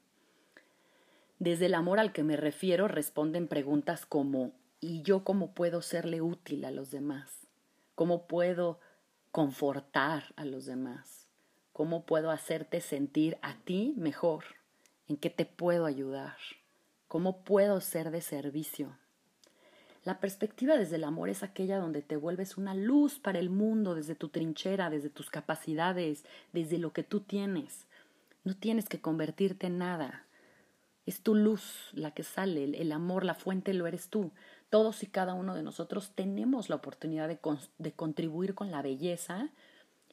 Desde 1.38 1.66
el 1.66 1.74
amor 1.74 2.00
al 2.00 2.12
que 2.12 2.24
me 2.24 2.36
refiero 2.36 2.88
responden 2.88 3.46
preguntas 3.46 4.06
como 4.06 4.52
y 4.80 5.02
yo 5.02 5.24
cómo 5.24 5.54
puedo 5.54 5.82
serle 5.82 6.20
útil 6.20 6.64
a 6.64 6.70
los 6.70 6.90
demás, 6.90 7.46
cómo 7.94 8.26
puedo 8.26 8.80
confortar 9.30 10.32
a 10.36 10.44
los 10.44 10.66
demás, 10.66 11.28
cómo 11.72 12.06
puedo 12.06 12.30
hacerte 12.30 12.80
sentir 12.80 13.38
a 13.42 13.56
ti 13.58 13.94
mejor, 13.96 14.44
en 15.06 15.16
qué 15.16 15.30
te 15.30 15.46
puedo 15.46 15.86
ayudar, 15.86 16.36
cómo 17.06 17.44
puedo 17.44 17.80
ser 17.80 18.10
de 18.10 18.20
servicio. 18.20 18.96
La 20.04 20.20
perspectiva 20.20 20.76
desde 20.76 20.96
el 20.96 21.04
amor 21.04 21.28
es 21.28 21.42
aquella 21.42 21.78
donde 21.78 22.02
te 22.02 22.16
vuelves 22.16 22.56
una 22.56 22.74
luz 22.74 23.18
para 23.18 23.38
el 23.38 23.50
mundo 23.50 23.94
desde 23.94 24.14
tu 24.14 24.28
trinchera, 24.28 24.90
desde 24.90 25.10
tus 25.10 25.30
capacidades, 25.30 26.24
desde 26.52 26.78
lo 26.78 26.92
que 26.92 27.02
tú 27.02 27.20
tienes. 27.20 27.86
No 28.44 28.56
tienes 28.56 28.88
que 28.88 29.00
convertirte 29.00 29.66
en 29.66 29.78
nada. 29.78 30.24
Es 31.04 31.22
tu 31.22 31.34
luz 31.34 31.90
la 31.92 32.12
que 32.12 32.22
sale, 32.22 32.64
el, 32.64 32.92
amor, 32.92 33.24
la 33.24 33.34
fuente 33.34 33.74
lo 33.74 33.86
eres 33.86 34.08
tú. 34.08 34.30
Todos 34.70 35.02
y 35.02 35.06
cada 35.06 35.34
uno 35.34 35.54
de 35.54 35.62
nosotros 35.62 36.12
tenemos 36.14 36.68
la 36.68 36.76
oportunidad 36.76 37.28
de, 37.28 37.92
contribuir 37.92 38.54
con 38.54 38.70
la 38.70 38.82
belleza 38.82 39.50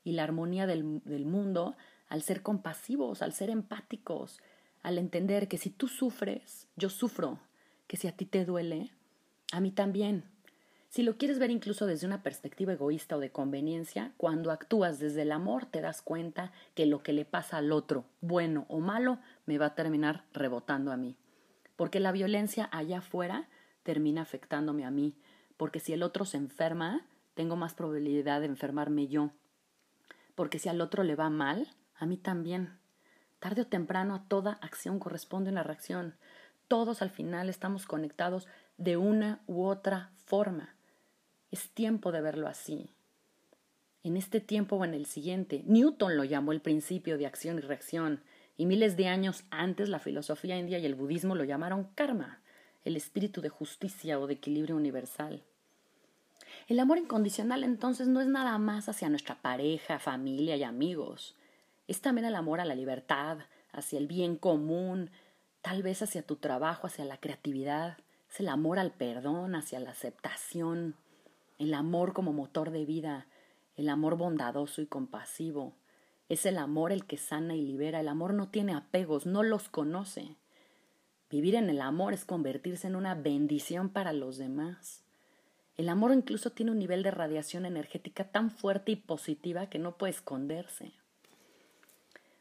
y 0.03 0.13
la 0.13 0.23
armonía 0.23 0.67
del, 0.67 0.83
mundo 1.25 1.75
al 2.07 2.21
ser 2.21 2.41
compasivos, 2.41 3.21
al 3.21 3.33
ser 3.33 3.49
empáticos, 3.49 4.39
al 4.83 4.97
entender 4.97 5.47
que 5.47 5.57
si 5.57 5.69
tú 5.69 5.87
sufres, 5.87 6.67
yo 6.75 6.89
sufro, 6.89 7.39
que 7.87 7.97
si 7.97 8.07
a 8.07 8.15
ti 8.15 8.25
te 8.25 8.45
duele, 8.45 8.91
a 9.51 9.59
mí 9.59 9.71
también. 9.71 10.23
Si 10.89 11.03
lo 11.03 11.17
quieres 11.17 11.39
ver 11.39 11.51
incluso 11.51 11.85
desde 11.85 12.07
una 12.07 12.23
perspectiva 12.23 12.71
egoísta 12.71 13.17
o 13.17 13.19
de 13.19 13.29
conveniencia, 13.29 14.13
cuando 14.15 14.51
actúas 14.51 14.97
desde 14.97 15.23
el 15.23 15.33
amor 15.33 15.65
te 15.65 15.81
das 15.81 16.01
cuenta 16.01 16.53
que 16.73 16.85
lo 16.85 17.03
que 17.03 17.11
le 17.11 17.25
pasa 17.25 17.57
al 17.57 17.73
otro, 17.73 18.05
bueno 18.21 18.65
o 18.69 18.79
malo, 18.79 19.19
me 19.45 19.57
va 19.57 19.67
a 19.67 19.75
terminar 19.75 20.23
rebotando 20.31 20.93
a 20.93 20.97
mí. 20.97 21.17
Porque 21.75 21.99
la 21.99 22.13
violencia 22.13 22.69
allá 22.71 22.99
afuera 22.99 23.49
termina 23.83 24.21
afectándome 24.21 24.85
a 24.85 24.91
mí, 24.91 25.15
porque 25.57 25.81
si 25.81 25.91
el 25.91 26.01
otro 26.01 26.23
se 26.23 26.37
enferma, 26.37 27.05
tengo 27.33 27.57
más 27.57 27.73
probabilidad 27.73 28.39
de 28.39 28.47
enfermarme 28.47 29.07
yo. 29.07 29.31
Porque 30.33 30.59
si 30.59 30.69
al 30.69 30.79
otro 30.79 31.03
le 31.03 31.15
va 31.15 31.29
mal, 31.29 31.67
a 31.97 32.05
mí 32.05 32.15
también. 32.15 32.77
Tarde 33.39 33.63
o 33.63 33.67
temprano 33.67 34.15
a 34.15 34.23
toda 34.27 34.53
acción 34.61 34.99
corresponde 34.99 35.51
una 35.51 35.63
reacción. 35.63 36.15
Todos 36.67 37.01
al 37.01 37.09
final 37.09 37.49
estamos 37.49 37.85
conectados 37.85 38.47
de 38.77 38.97
una 38.97 39.41
u 39.47 39.63
otra 39.63 40.11
forma. 40.25 40.75
Es 41.51 41.69
tiempo 41.69 42.11
de 42.11 42.21
verlo 42.21 42.47
así. 42.47 42.89
En 44.03 44.17
este 44.17 44.39
tiempo 44.39 44.75
o 44.75 44.85
en 44.85 44.93
el 44.93 45.05
siguiente, 45.05 45.63
Newton 45.65 46.17
lo 46.17 46.23
llamó 46.23 46.51
el 46.51 46.61
principio 46.61 47.17
de 47.17 47.25
acción 47.25 47.57
y 47.57 47.61
reacción, 47.61 48.21
y 48.57 48.65
miles 48.65 48.95
de 48.97 49.07
años 49.07 49.43
antes 49.49 49.89
la 49.89 49.99
filosofía 49.99 50.57
india 50.57 50.77
y 50.79 50.85
el 50.85 50.95
budismo 50.95 51.35
lo 51.35 51.43
llamaron 51.43 51.89
karma, 51.95 52.41
el 52.83 52.95
espíritu 52.95 53.41
de 53.41 53.49
justicia 53.49 54.19
o 54.19 54.27
de 54.27 54.35
equilibrio 54.35 54.75
universal. 54.75 55.43
El 56.67 56.79
amor 56.79 56.97
incondicional 56.97 57.63
entonces 57.63 58.07
no 58.07 58.21
es 58.21 58.27
nada 58.27 58.57
más 58.57 58.89
hacia 58.89 59.09
nuestra 59.09 59.41
pareja, 59.41 59.99
familia 59.99 60.55
y 60.55 60.63
amigos. 60.63 61.35
Es 61.87 62.01
también 62.01 62.25
el 62.25 62.35
amor 62.35 62.59
a 62.59 62.65
la 62.65 62.75
libertad, 62.75 63.39
hacia 63.71 63.99
el 63.99 64.07
bien 64.07 64.35
común, 64.35 65.11
tal 65.61 65.83
vez 65.83 66.01
hacia 66.01 66.21
tu 66.21 66.37
trabajo, 66.37 66.87
hacia 66.87 67.05
la 67.05 67.19
creatividad. 67.19 67.97
Es 68.35 68.41
el 68.41 68.49
amor 68.49 68.79
al 68.79 68.91
perdón, 68.91 69.55
hacia 69.55 69.79
la 69.79 69.91
aceptación, 69.91 70.95
el 71.57 71.73
amor 71.73 72.11
como 72.11 72.33
motor 72.33 72.71
de 72.71 72.83
vida, 72.83 73.27
el 73.77 73.87
amor 73.87 74.17
bondadoso 74.17 74.81
y 74.81 74.87
compasivo. 74.87 75.71
Es 76.27 76.45
el 76.45 76.57
amor 76.57 76.91
el 76.91 77.05
que 77.05 77.15
sana 77.15 77.55
y 77.55 77.61
libera. 77.61 78.01
El 78.01 78.09
amor 78.09 78.33
no 78.33 78.49
tiene 78.49 78.73
apegos, 78.73 79.25
no 79.25 79.41
los 79.41 79.69
conoce. 79.69 80.35
Vivir 81.29 81.55
en 81.55 81.69
el 81.69 81.79
amor 81.79 82.11
es 82.11 82.25
convertirse 82.25 82.87
en 82.87 82.97
una 82.97 83.15
bendición 83.15 83.87
para 83.87 84.11
los 84.11 84.35
demás. 84.37 85.01
El 85.77 85.87
amor 85.87 86.11
incluso 86.11 86.49
tiene 86.49 86.73
un 86.73 86.79
nivel 86.79 87.03
de 87.03 87.11
radiación 87.11 87.65
energética 87.65 88.25
tan 88.25 88.51
fuerte 88.51 88.91
y 88.91 88.97
positiva 88.97 89.69
que 89.69 89.79
no 89.79 89.97
puede 89.97 90.11
esconderse. 90.11 90.91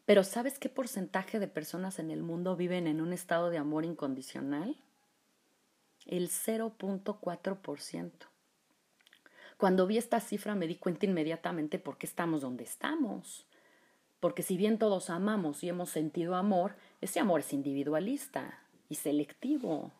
Pero 0.06 0.24
¿sabes 0.24 0.58
qué 0.58 0.68
porcentaje 0.68 1.38
de 1.38 1.46
personas 1.46 2.00
en 2.00 2.10
el 2.10 2.24
mundo 2.24 2.56
viven 2.56 2.88
en 2.88 3.00
un 3.00 3.12
estado 3.12 3.48
de 3.48 3.58
amor 3.58 3.84
incondicional? 3.84 4.76
El 6.06 6.28
0.4%. 6.28 8.10
Cuando 9.56 9.86
vi 9.86 9.98
esta 9.98 10.20
cifra 10.20 10.54
me 10.54 10.66
di 10.66 10.76
cuenta 10.76 11.06
inmediatamente 11.06 11.78
por 11.78 11.96
qué 11.96 12.06
estamos 12.06 12.42
donde 12.42 12.64
estamos. 12.64 13.46
Porque 14.20 14.42
si 14.42 14.56
bien 14.56 14.78
todos 14.78 15.10
amamos 15.10 15.62
y 15.62 15.68
hemos 15.68 15.90
sentido 15.90 16.34
amor, 16.34 16.76
ese 17.00 17.20
amor 17.20 17.40
es 17.40 17.52
individualista 17.52 18.58
y 18.88 18.96
selectivo. 18.96 19.92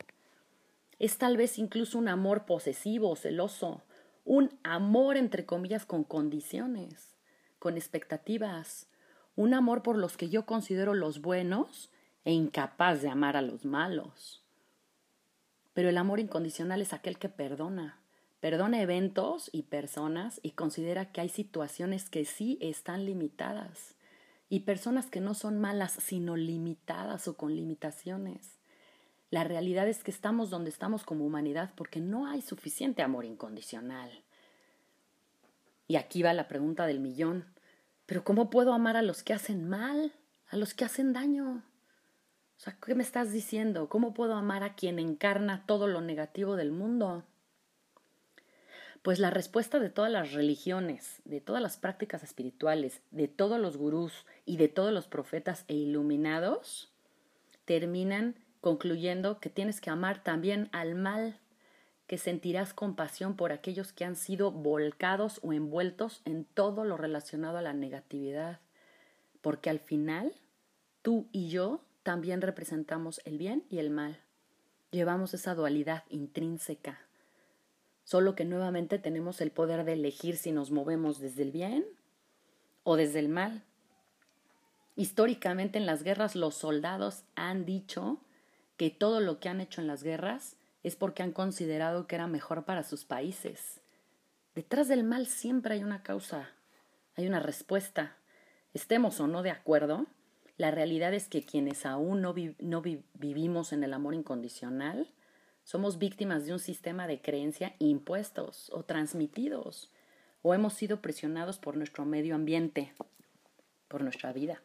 Es 0.99 1.19
tal 1.19 1.37
vez 1.37 1.59
incluso 1.59 1.99
un 1.99 2.09
amor 2.09 2.47
posesivo 2.47 3.17
celoso, 3.17 3.83
un 4.25 4.59
amor 4.63 5.17
entre 5.17 5.45
comillas 5.45 5.87
con 5.87 6.05
condiciones, 6.05 7.17
con 7.59 7.77
expectativas, 7.77 8.89
un 9.37 9.55
amor 9.55 9.83
por 9.83 9.97
los 9.97 10.17
que 10.17 10.29
yo 10.29 10.47
considero 10.47 10.95
los 10.95 11.21
buenos 11.21 11.91
e 12.25 12.33
incapaz 12.33 13.03
de 13.03 13.09
amar 13.09 13.37
a 13.37 13.43
los 13.43 13.65
malos. 13.65 14.44
Pero 15.75 15.88
el 15.88 15.99
amor 15.99 16.21
incondicional 16.21 16.81
es 16.81 16.93
aquel 16.93 17.19
que 17.19 17.28
perdona, 17.28 17.99
perdona 18.40 18.81
eventos 18.81 19.50
y 19.52 19.64
personas 19.64 20.40
y 20.43 20.52
considera 20.52 21.12
que 21.12 21.21
hay 21.21 21.28
situaciones 21.28 22.09
que 22.09 22.25
sí 22.25 22.59
están 22.61 23.04
limitadas 23.04 23.95
y 24.49 24.61
personas 24.61 25.07
que 25.07 25.21
no 25.21 25.35
son 25.35 25.61
malas 25.61 25.93
sino 25.93 26.37
limitadas 26.37 27.26
o 27.28 27.37
con 27.37 27.54
limitaciones. 27.54 28.59
La 29.31 29.43
realidad 29.43 29.88
es 29.88 30.04
que 30.04 30.12
estamos 30.12 30.49
donde 30.49 30.71
estamos 30.71 31.02
como 31.02 31.26
humanidad 31.26 31.73
porque 31.75 32.00
no 32.00 32.26
hay 32.26 32.40
suficiente 32.40 33.02
amor 33.02 33.25
incondicional. 33.25 34.23
Y 35.88 35.97
aquí 35.97 36.23
va 36.23 36.33
la 36.33 36.47
pregunta 36.47 36.87
del 36.87 37.00
millón. 37.00 37.47
Pero 38.07 38.23
¿cómo 38.23 38.50
puedo 38.50 38.73
amar 38.73 38.97
a 38.97 39.02
los 39.02 39.23
que 39.23 39.33
hacen 39.33 39.69
mal, 39.69 40.12
a 40.49 40.57
los 40.57 40.75
que 40.75 40.85
hacen 40.85 41.12
daño? 41.12 41.64
¿Qué 42.73 42.94
me 42.94 43.02
estás 43.02 43.33
diciendo? 43.33 43.88
¿Cómo 43.88 44.14
puedo 44.14 44.35
amar 44.35 44.62
a 44.62 44.75
quien 44.75 44.99
encarna 44.99 45.64
todo 45.66 45.87
lo 45.87 46.00
negativo 46.00 46.56
del 46.56 46.73
mundo? 46.73 47.25
Pues 49.02 49.18
la 49.18 49.30
respuesta 49.30 49.78
de 49.80 49.90
todas 49.90 50.11
las 50.11 50.33
religiones, 50.33 51.21
de 51.26 51.42
todas 51.42 51.61
las 51.61 51.76
prácticas 51.76 52.23
espirituales, 52.23 53.02
de 53.11 53.28
todos 53.28 53.61
los 53.61 53.76
gurús 53.76 54.25
y 54.47 54.56
de 54.56 54.68
todos 54.68 54.92
los 54.92 55.06
profetas 55.06 55.64
e 55.68 55.75
iluminados 55.75 56.90
terminan 57.66 58.35
concluyendo 58.61 59.40
que 59.40 59.50
tienes 59.50 59.80
que 59.83 59.90
amar 59.90 60.22
también 60.22 60.70
al 60.72 60.94
mal, 60.94 61.38
que 62.07 62.16
sentirás 62.16 62.72
compasión 62.72 63.37
por 63.37 63.53
aquellos 63.53 63.92
que 63.92 64.07
han 64.07 64.16
sido 64.16 64.50
volcados 64.50 65.38
o 65.42 65.53
envueltos 65.53 66.22
en 66.24 66.44
todo 66.44 66.85
lo 66.85 66.96
relacionado 66.96 67.59
a 67.59 67.62
la 67.62 67.74
negatividad, 67.74 68.61
porque 69.42 69.68
al 69.68 69.81
final 69.81 70.33
tú 71.03 71.29
y 71.31 71.48
yo 71.48 71.83
también 72.05 72.43
representamos 72.43 73.21
el 73.25 73.38
bien 73.38 73.64
y 73.69 73.79
el 73.79 73.90
mal. 73.90 74.21
Llevamos 74.93 75.35
esa 75.35 75.55
dualidad 75.55 76.05
intrínseca, 76.11 77.01
solo 78.05 78.37
que 78.37 78.45
nuevamente 78.45 78.99
tenemos 78.99 79.40
el 79.40 79.51
poder 79.51 79.85
de 79.85 79.95
elegir 79.95 80.37
si 80.37 80.53
nos 80.53 80.71
movemos 80.71 81.19
desde 81.19 81.43
el 81.43 81.51
bien 81.51 81.85
o 82.85 82.97
desde 82.97 83.19
el 83.19 83.29
mal. 83.29 83.64
Históricamente 84.95 85.79
en 85.79 85.87
las 85.87 86.05
guerras 86.05 86.37
los 86.37 86.55
soldados 86.55 87.25
han 87.35 87.64
dicho 87.64 88.21
que 88.77 88.90
todo 88.90 89.21
lo 89.21 89.40
que 89.40 89.49
han 89.49 89.61
hecho 89.61 89.81
en 89.81 89.87
las 89.87 90.03
guerras 90.05 90.57
es 90.83 90.97
porque 90.97 91.23
han 91.23 91.33
considerado 91.33 92.07
que 92.07 92.17
era 92.17 92.27
mejor 92.27 92.64
para 92.64 92.85
sus 92.85 93.05
países. 93.05 93.81
Detrás 94.55 94.88
del 94.88 95.03
mal 95.05 95.27
siempre 95.27 95.75
hay 95.75 95.83
una 95.83 96.03
causa, 96.03 96.51
hay 97.17 97.27
una 97.27 97.40
respuesta. 97.40 98.17
Estemos 98.75 99.19
o 99.21 99.27
no 99.27 99.43
de 99.43 99.51
acuerdo, 99.51 100.07
la 100.57 100.71
realidad 100.71 101.12
es 101.14 101.29
que 101.29 101.45
quienes 101.45 101.85
aún 101.85 102.23
no, 102.23 102.33
vivimos 102.33 103.73
en 103.73 103.83
el 103.83 103.93
amor 103.93 104.14
incondicional, 104.14 105.11
somos 105.64 105.99
víctimas 105.99 106.47
de 106.47 106.53
un 106.53 106.61
sistema 106.61 107.09
de 107.09 107.21
creencia 107.21 107.75
impuestos 107.81 108.71
o 108.73 108.85
transmitidos, 108.85 109.90
o 110.43 110.55
hemos 110.55 110.75
sido 110.75 111.01
presionados 111.01 111.59
por 111.59 111.77
nuestro 111.77 112.05
medio 112.05 112.37
ambiente, 112.37 112.93
por 113.88 114.03
nuestra 114.03 114.33
vida. 114.33 114.62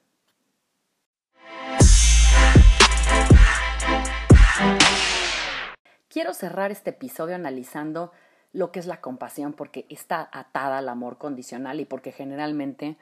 Quiero 6.08 6.34
cerrar 6.34 6.71
este 6.71 6.91
episodio 6.91 7.36
analizando 7.36 8.12
lo 8.52 8.71
que 8.71 8.80
es 8.80 8.86
la 8.86 9.02
compasión 9.02 9.54
porque 9.54 9.86
está 9.89 10.30
atada 10.32 10.80
al 10.80 10.89
amor 10.89 11.17
condicional 11.17 11.80
y 11.80 11.86
porque 11.86 12.12
generalmente 12.12 12.97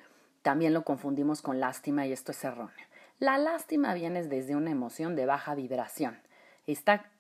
también 0.47 0.73
lo 0.73 0.85
confundimos 0.85 1.41
con 1.41 1.59
lástima 1.59 2.07
y 2.07 2.13
esto 2.13 2.31
es 2.31 2.41
erróneo. 2.41 2.87
La 3.19 3.37
lástima 3.37 3.93
viene 3.93 4.23
desde 4.23 4.55
una 4.55 4.71
emoción 4.71 5.13
de 5.17 5.25
baja 5.25 5.55
vibración. 5.55 6.17
Está 6.67 7.11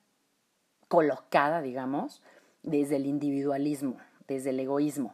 colocada, 0.87 1.61
digamos, 1.61 2.23
desde 2.63 2.95
el 2.95 3.05
individualismo, 3.05 3.97
desde 4.29 4.51
el 4.51 4.61
egoísmo. 4.61 5.13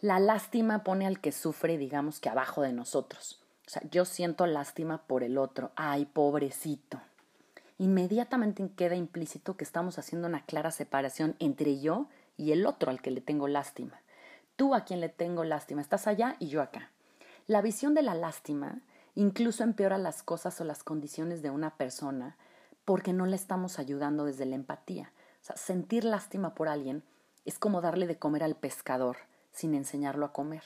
La 0.00 0.20
lástima 0.20 0.84
pone 0.84 1.08
al 1.08 1.18
que 1.18 1.32
sufre, 1.32 1.76
digamos 1.76 2.20
que 2.20 2.28
abajo 2.28 2.62
de 2.62 2.72
nosotros. 2.72 3.42
O 3.66 3.70
sea, 3.70 3.82
yo 3.90 4.04
siento 4.04 4.46
lástima 4.46 5.02
por 5.08 5.24
el 5.24 5.36
otro. 5.36 5.72
Ay, 5.74 6.04
pobrecito 6.04 7.00
inmediatamente 7.78 8.70
queda 8.76 8.94
implícito 8.94 9.56
que 9.56 9.64
estamos 9.64 9.98
haciendo 9.98 10.28
una 10.28 10.44
clara 10.44 10.70
separación 10.70 11.34
entre 11.40 11.80
yo 11.80 12.06
y 12.36 12.52
el 12.52 12.64
otro 12.64 12.92
al 12.92 13.02
que 13.02 13.10
le 13.10 13.20
tengo 13.20 13.48
lástima. 13.48 14.00
Tú 14.54 14.76
a 14.76 14.84
quien 14.84 15.00
le 15.00 15.08
tengo 15.08 15.42
lástima, 15.42 15.80
estás 15.80 16.06
allá 16.06 16.36
y 16.38 16.46
yo 16.46 16.62
acá. 16.62 16.92
La 17.46 17.60
visión 17.60 17.94
de 17.94 18.02
la 18.02 18.14
lástima 18.14 18.80
incluso 19.14 19.62
empeora 19.64 19.98
las 19.98 20.22
cosas 20.22 20.60
o 20.60 20.64
las 20.64 20.82
condiciones 20.82 21.42
de 21.42 21.50
una 21.50 21.76
persona 21.76 22.36
porque 22.84 23.12
no 23.12 23.26
le 23.26 23.36
estamos 23.36 23.78
ayudando 23.78 24.24
desde 24.24 24.46
la 24.46 24.56
empatía. 24.56 25.12
O 25.42 25.44
sea, 25.44 25.56
sentir 25.56 26.04
lástima 26.04 26.54
por 26.54 26.68
alguien 26.68 27.02
es 27.44 27.58
como 27.58 27.80
darle 27.80 28.06
de 28.06 28.18
comer 28.18 28.42
al 28.42 28.56
pescador 28.56 29.18
sin 29.52 29.74
enseñarlo 29.74 30.26
a 30.26 30.32
comer. 30.32 30.62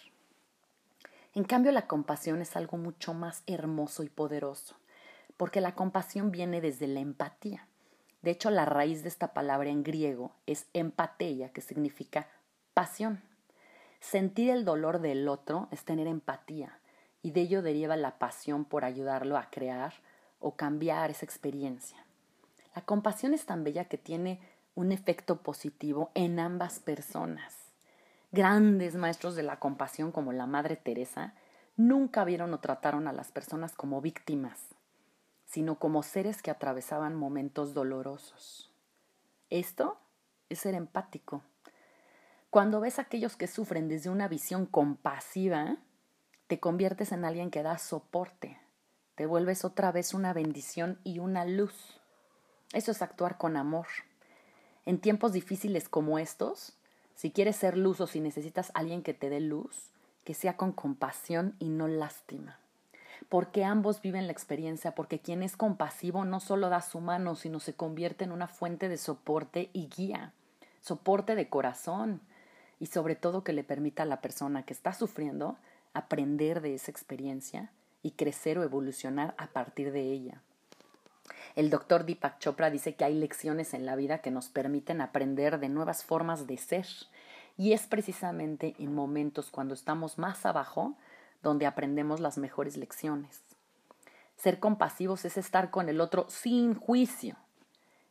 En 1.34 1.44
cambio, 1.44 1.72
la 1.72 1.86
compasión 1.86 2.40
es 2.40 2.56
algo 2.56 2.76
mucho 2.78 3.12
más 3.12 3.42
hermoso 3.46 4.02
y 4.02 4.08
poderoso 4.08 4.76
porque 5.38 5.62
la 5.62 5.74
compasión 5.74 6.30
viene 6.30 6.60
desde 6.60 6.86
la 6.88 7.00
empatía. 7.00 7.66
De 8.22 8.32
hecho, 8.32 8.50
la 8.50 8.66
raíz 8.66 9.02
de 9.02 9.08
esta 9.08 9.32
palabra 9.32 9.70
en 9.70 9.84
griego 9.84 10.32
es 10.46 10.66
empateia, 10.74 11.52
que 11.52 11.60
significa 11.62 12.28
pasión. 12.74 13.22
Sentir 14.00 14.50
el 14.50 14.64
dolor 14.64 15.00
del 15.00 15.28
otro 15.28 15.68
es 15.70 15.84
tener 15.84 16.06
empatía, 16.06 16.78
y 17.22 17.32
de 17.32 17.42
ello 17.42 17.62
deriva 17.62 17.96
la 17.96 18.18
pasión 18.18 18.64
por 18.64 18.84
ayudarlo 18.84 19.36
a 19.36 19.50
crear 19.50 19.94
o 20.40 20.54
cambiar 20.56 21.10
esa 21.10 21.24
experiencia. 21.24 21.98
La 22.74 22.82
compasión 22.82 23.34
es 23.34 23.44
tan 23.44 23.64
bella 23.64 23.86
que 23.86 23.98
tiene 23.98 24.40
un 24.74 24.92
efecto 24.92 25.42
positivo 25.42 26.10
en 26.14 26.38
ambas 26.38 26.78
personas. 26.78 27.72
Grandes 28.30 28.94
maestros 28.94 29.34
de 29.34 29.42
la 29.42 29.58
compasión 29.58 30.12
como 30.12 30.32
la 30.32 30.46
Madre 30.46 30.76
Teresa 30.76 31.34
nunca 31.76 32.24
vieron 32.24 32.54
o 32.54 32.60
trataron 32.60 33.08
a 33.08 33.12
las 33.12 33.32
personas 33.32 33.74
como 33.74 34.00
víctimas, 34.00 34.60
sino 35.46 35.78
como 35.78 36.02
seres 36.02 36.42
que 36.42 36.50
atravesaban 36.50 37.16
momentos 37.16 37.74
dolorosos. 37.74 38.70
Esto 39.50 39.98
es 40.48 40.60
ser 40.60 40.74
empático. 40.74 41.42
Cuando 42.50 42.80
ves 42.80 42.98
a 42.98 43.02
aquellos 43.02 43.36
que 43.36 43.46
sufren 43.46 43.88
desde 43.88 44.08
una 44.08 44.26
visión 44.26 44.64
compasiva, 44.64 45.76
te 46.46 46.58
conviertes 46.58 47.12
en 47.12 47.26
alguien 47.26 47.50
que 47.50 47.62
da 47.62 47.76
soporte, 47.76 48.58
te 49.16 49.26
vuelves 49.26 49.66
otra 49.66 49.92
vez 49.92 50.14
una 50.14 50.32
bendición 50.32 50.98
y 51.04 51.18
una 51.18 51.44
luz. 51.44 52.00
Eso 52.72 52.90
es 52.90 53.02
actuar 53.02 53.36
con 53.36 53.58
amor. 53.58 53.86
En 54.86 54.98
tiempos 54.98 55.34
difíciles 55.34 55.90
como 55.90 56.18
estos, 56.18 56.78
si 57.14 57.32
quieres 57.32 57.56
ser 57.56 57.76
luz 57.76 58.00
o 58.00 58.06
si 58.06 58.20
necesitas 58.20 58.72
alguien 58.74 59.02
que 59.02 59.12
te 59.12 59.28
dé 59.28 59.40
luz, 59.40 59.90
que 60.24 60.32
sea 60.32 60.56
con 60.56 60.72
compasión 60.72 61.54
y 61.58 61.68
no 61.68 61.86
lástima. 61.86 62.58
porque 63.28 63.64
ambos 63.64 64.00
viven 64.00 64.26
la 64.26 64.32
experiencia, 64.32 64.94
porque 64.94 65.18
quien 65.18 65.42
es 65.42 65.56
compasivo 65.56 66.24
no 66.24 66.40
solo 66.40 66.68
da 66.68 66.80
su 66.80 67.00
mano, 67.00 67.34
sino 67.34 67.60
se 67.60 67.74
convierte 67.74 68.24
en 68.24 68.32
una 68.32 68.46
fuente 68.46 68.88
de 68.88 68.96
soporte 68.96 69.70
y 69.72 69.88
guía, 69.88 70.32
soporte 70.80 71.34
de 71.34 71.48
corazón 71.48 72.22
y 72.80 72.86
sobre 72.86 73.16
todo 73.16 73.44
que 73.44 73.52
le 73.52 73.64
permita 73.64 74.04
a 74.04 74.06
la 74.06 74.20
persona 74.20 74.64
que 74.64 74.72
está 74.72 74.92
sufriendo 74.92 75.56
aprender 75.94 76.60
de 76.60 76.74
esa 76.74 76.90
experiencia 76.90 77.70
y 78.02 78.12
crecer 78.12 78.58
o 78.58 78.62
evolucionar 78.62 79.34
a 79.38 79.48
partir 79.48 79.92
de 79.92 80.02
ella. 80.02 80.40
El 81.56 81.70
doctor 81.70 82.04
Deepak 82.04 82.38
Chopra 82.38 82.70
dice 82.70 82.94
que 82.94 83.04
hay 83.04 83.14
lecciones 83.14 83.74
en 83.74 83.84
la 83.84 83.96
vida 83.96 84.18
que 84.18 84.30
nos 84.30 84.48
permiten 84.48 85.00
aprender 85.00 85.58
de 85.58 85.68
nuevas 85.68 86.04
formas 86.04 86.46
de 86.46 86.56
ser. 86.56 86.86
Y 87.56 87.72
es 87.72 87.86
precisamente 87.86 88.76
en 88.78 88.94
momentos 88.94 89.50
cuando 89.50 89.74
estamos 89.74 90.18
más 90.18 90.46
abajo 90.46 90.94
donde 91.42 91.66
aprendemos 91.66 92.20
las 92.20 92.38
mejores 92.38 92.76
lecciones. 92.76 93.42
Ser 94.36 94.60
compasivos 94.60 95.24
es 95.24 95.36
estar 95.36 95.70
con 95.70 95.88
el 95.88 96.00
otro 96.00 96.26
sin 96.28 96.74
juicio. 96.74 97.36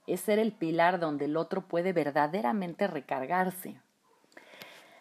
Es 0.07 0.21
ser 0.21 0.39
el 0.39 0.51
pilar 0.51 0.99
donde 0.99 1.25
el 1.25 1.37
otro 1.37 1.61
puede 1.61 1.93
verdaderamente 1.93 2.87
recargarse. 2.87 3.79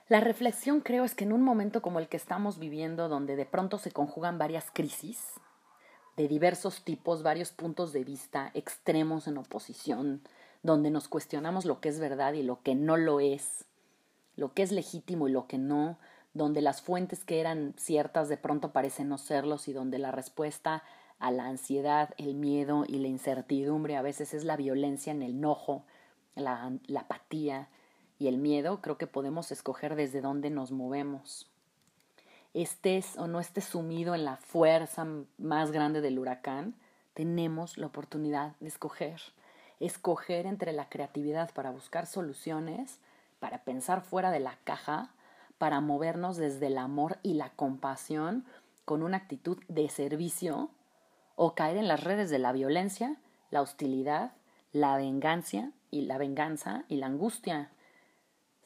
La 0.08 0.20
reflexión 0.20 0.82
creo 0.82 1.02
es 1.04 1.16
que 1.16 1.24
en 1.24 1.32
un 1.32 1.42
momento 1.42 1.82
como 1.82 1.98
el 1.98 2.08
que 2.08 2.16
estamos 2.16 2.60
viviendo, 2.60 3.08
donde 3.08 3.34
de 3.34 3.44
pronto 3.44 3.76
se 3.76 3.90
conjugan 3.90 4.38
varias 4.38 4.70
crisis, 4.72 5.32
de 6.16 6.28
diversos 6.28 6.84
tipos, 6.84 7.24
varios 7.24 7.50
puntos 7.50 7.92
de 7.92 8.04
vista, 8.04 8.52
extremos 8.54 9.26
en 9.26 9.36
oposición, 9.36 10.22
donde 10.62 10.92
nos 10.92 11.08
cuestionamos 11.08 11.64
lo 11.64 11.80
que 11.80 11.88
es 11.88 11.98
verdad 11.98 12.34
y 12.34 12.44
lo 12.44 12.62
que 12.62 12.76
no 12.76 12.96
lo 12.96 13.18
es, 13.18 13.64
lo 14.36 14.54
que 14.54 14.62
es 14.62 14.70
legítimo 14.70 15.26
y 15.26 15.32
lo 15.32 15.48
que 15.48 15.58
no, 15.58 15.98
donde 16.34 16.60
las 16.60 16.82
fuentes 16.82 17.24
que 17.24 17.40
eran 17.40 17.74
ciertas 17.76 18.28
de 18.28 18.36
pronto 18.36 18.70
parecen 18.70 19.08
no 19.08 19.18
serlos 19.18 19.66
y 19.66 19.72
donde 19.72 19.98
la 19.98 20.12
respuesta 20.12 20.84
a 21.18 21.32
la 21.32 21.46
ansiedad, 21.46 22.14
el 22.16 22.34
miedo 22.34 22.84
y 22.86 23.00
la 23.00 23.08
incertidumbre 23.08 23.96
a 23.96 24.02
veces 24.02 24.34
es 24.34 24.44
la 24.44 24.56
violencia 24.56 25.10
en 25.10 25.22
el 25.22 25.32
enojo, 25.32 25.84
la, 26.36 26.72
la 26.86 27.00
apatía 27.00 27.68
y 28.18 28.28
el 28.28 28.38
miedo, 28.38 28.80
creo 28.80 28.98
que 28.98 29.06
podemos 29.06 29.52
escoger 29.52 29.94
desde 29.94 30.20
dónde 30.20 30.50
nos 30.50 30.72
movemos 30.72 31.50
estés 32.62 33.18
o 33.18 33.26
no 33.26 33.38
estés 33.38 33.64
sumido 33.64 34.14
en 34.14 34.24
la 34.24 34.38
fuerza 34.38 35.06
más 35.36 35.72
grande 35.72 36.00
del 36.00 36.18
huracán, 36.18 36.74
tenemos 37.12 37.76
la 37.76 37.86
oportunidad 37.86 38.56
de 38.60 38.68
escoger. 38.68 39.20
Escoger 39.78 40.46
entre 40.46 40.72
la 40.72 40.88
creatividad 40.88 41.52
para 41.52 41.70
buscar 41.70 42.06
soluciones, 42.06 42.98
para 43.40 43.62
pensar 43.64 44.00
fuera 44.00 44.30
de 44.30 44.40
la 44.40 44.56
caja, 44.64 45.10
para 45.58 45.82
movernos 45.82 46.38
desde 46.38 46.68
el 46.68 46.78
amor 46.78 47.18
y 47.22 47.34
la 47.34 47.50
compasión 47.50 48.46
con 48.86 49.02
una 49.02 49.18
actitud 49.18 49.58
de 49.68 49.90
servicio 49.90 50.70
o 51.34 51.54
caer 51.54 51.76
en 51.76 51.88
las 51.88 52.04
redes 52.04 52.30
de 52.30 52.38
la 52.38 52.52
violencia, 52.52 53.16
la 53.50 53.60
hostilidad, 53.60 54.32
la 54.72 54.96
venganza 54.96 55.72
y 55.90 56.02
la 56.02 56.16
venganza 56.16 56.84
y 56.88 56.96
la 56.96 57.06
angustia. 57.06 57.70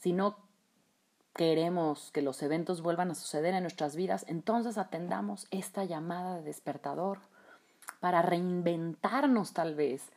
Si 0.00 0.14
no 0.14 0.38
queremos 1.34 2.10
que 2.10 2.22
los 2.22 2.42
eventos 2.42 2.80
vuelvan 2.80 3.10
a 3.10 3.14
suceder 3.14 3.52
en 3.54 3.62
nuestras 3.62 3.96
vidas, 3.96 4.24
entonces 4.28 4.78
atendamos 4.78 5.46
esta 5.50 5.84
llamada 5.84 6.36
de 6.36 6.42
despertador 6.42 7.18
para 8.00 8.22
reinventarnos 8.22 9.52
tal 9.52 9.74
vez, 9.74 10.10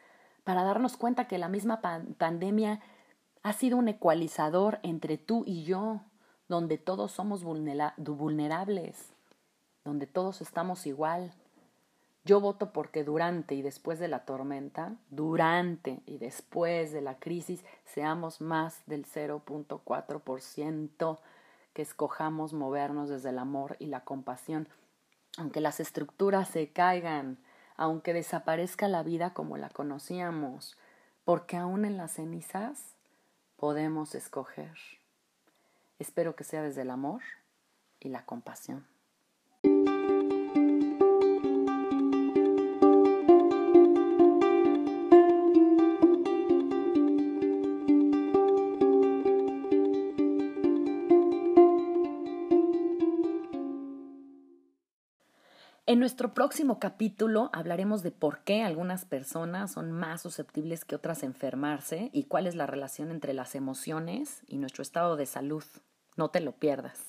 para 0.45 0.63
darnos 0.63 0.95
cuenta 0.95 1.27
que 1.27 1.37
la 1.37 1.49
misma 1.49 1.81
pandemia 2.17 2.79
ha 3.41 3.51
sido 3.51 3.77
un 3.77 3.89
ecualizador 3.89 4.79
entre 4.83 5.17
tú 5.17 5.43
y 5.45 5.65
yo, 5.65 5.99
donde 6.47 6.77
todos 6.77 7.11
somos 7.11 7.43
vulnerables, 7.43 9.13
donde 9.83 10.07
todos 10.07 10.41
estamos 10.41 10.87
igual, 10.87 11.33
yo 12.25 12.39
voto 12.39 12.71
porque 12.71 13.03
durante 13.03 13.53
y 13.55 13.61
después 13.61 13.99
de 13.99 14.07
la 14.07 14.23
tormenta, 14.25 14.95
durante 15.09 16.01
y 16.05 16.19
después 16.19 16.93
de 16.93 17.01
la 17.01 17.19
crisis, 17.19 17.65
seamos 17.85 18.39
más 18.39 18.81
del 18.85 19.05
0.4% 19.05 21.19
que 21.73 21.81
escojamos 21.81 22.53
movernos 22.53 23.09
desde 23.09 23.27
el 23.29 23.39
amor 23.39 23.75
y 23.79 23.87
la 23.87 24.05
compasión, 24.05 24.69
aunque 25.37 25.59
las 25.59 25.81
estructuras 25.81 26.47
se 26.47 26.71
caigan, 26.71 27.39
aunque 27.75 28.13
desaparezca 28.13 28.87
la 28.87 29.03
vida 29.03 29.33
como 29.33 29.57
la 29.57 29.69
conocíamos, 29.69 30.77
porque 31.25 31.57
aún 31.57 31.83
en 31.83 31.97
las 31.97 32.13
cenizas 32.13 32.95
podemos 33.57 34.15
escoger. 34.15 34.77
Espero 35.99 36.35
que 36.35 36.43
sea 36.43 36.61
desde 36.61 36.81
el 36.83 36.91
amor 36.91 37.21
y 37.99 38.09
la 38.09 38.25
compasión. 38.25 38.92
Nuestro 56.03 56.33
próximo 56.33 56.79
capítulo 56.79 57.49
hablaremos 57.53 58.03
de 58.03 58.11
por 58.11 58.39
qué 58.39 58.61
algunas 58.61 59.05
personas 59.05 59.71
son 59.71 59.93
más 59.93 60.21
susceptibles 60.21 60.83
que 60.83 60.95
otras 60.95 61.23
a 61.23 61.27
enfermarse 61.27 62.09
y 62.11 62.25
cuál 62.25 62.45
es 62.45 62.55
la 62.55 62.67
relación 62.67 63.09
entre 63.09 63.33
las 63.33 63.55
emociones 63.55 64.41
y 64.45 64.57
nuestro 64.57 64.81
estado 64.81 65.15
de 65.15 65.25
salud. 65.25 65.63
No 66.17 66.27
te 66.27 66.41
lo 66.41 66.51
pierdas. 66.51 66.99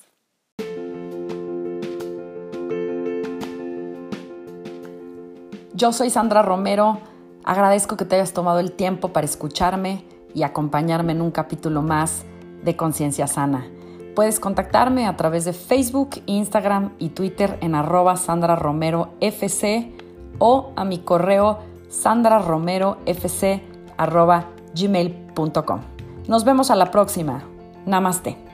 Yo 5.73 5.91
soy 5.91 6.09
Sandra 6.09 6.41
Romero. 6.41 7.01
Agradezco 7.43 7.97
que 7.97 8.05
te 8.05 8.15
hayas 8.15 8.31
tomado 8.31 8.61
el 8.61 8.71
tiempo 8.71 9.11
para 9.11 9.25
escucharme 9.25 10.05
y 10.33 10.43
acompañarme 10.43 11.11
en 11.11 11.21
un 11.21 11.31
capítulo 11.31 11.81
más 11.81 12.23
de 12.63 12.77
Conciencia 12.77 13.27
Sana. 13.27 13.67
Puedes 14.15 14.39
contactarme 14.39 15.07
a 15.07 15.17
través 15.17 15.43
de 15.43 15.51
Facebook, 15.51 16.21
Instagram 16.25 16.93
y 16.99 17.09
Twitter 17.09 17.57
en 17.61 17.75
arroba 17.75 18.15
Sandra 18.15 18.55
Romero 18.55 19.09
FC 19.19 19.91
o 20.39 20.71
a 20.77 20.85
mi 20.85 20.99
correo 20.99 21.59
sandraromerofc 21.89 23.61
arroba 23.97 24.45
gmail.com. 24.73 25.81
Nos 26.27 26.45
vemos 26.45 26.71
a 26.71 26.75
la 26.75 26.91
próxima. 26.91 27.43
Namaste. 27.85 28.44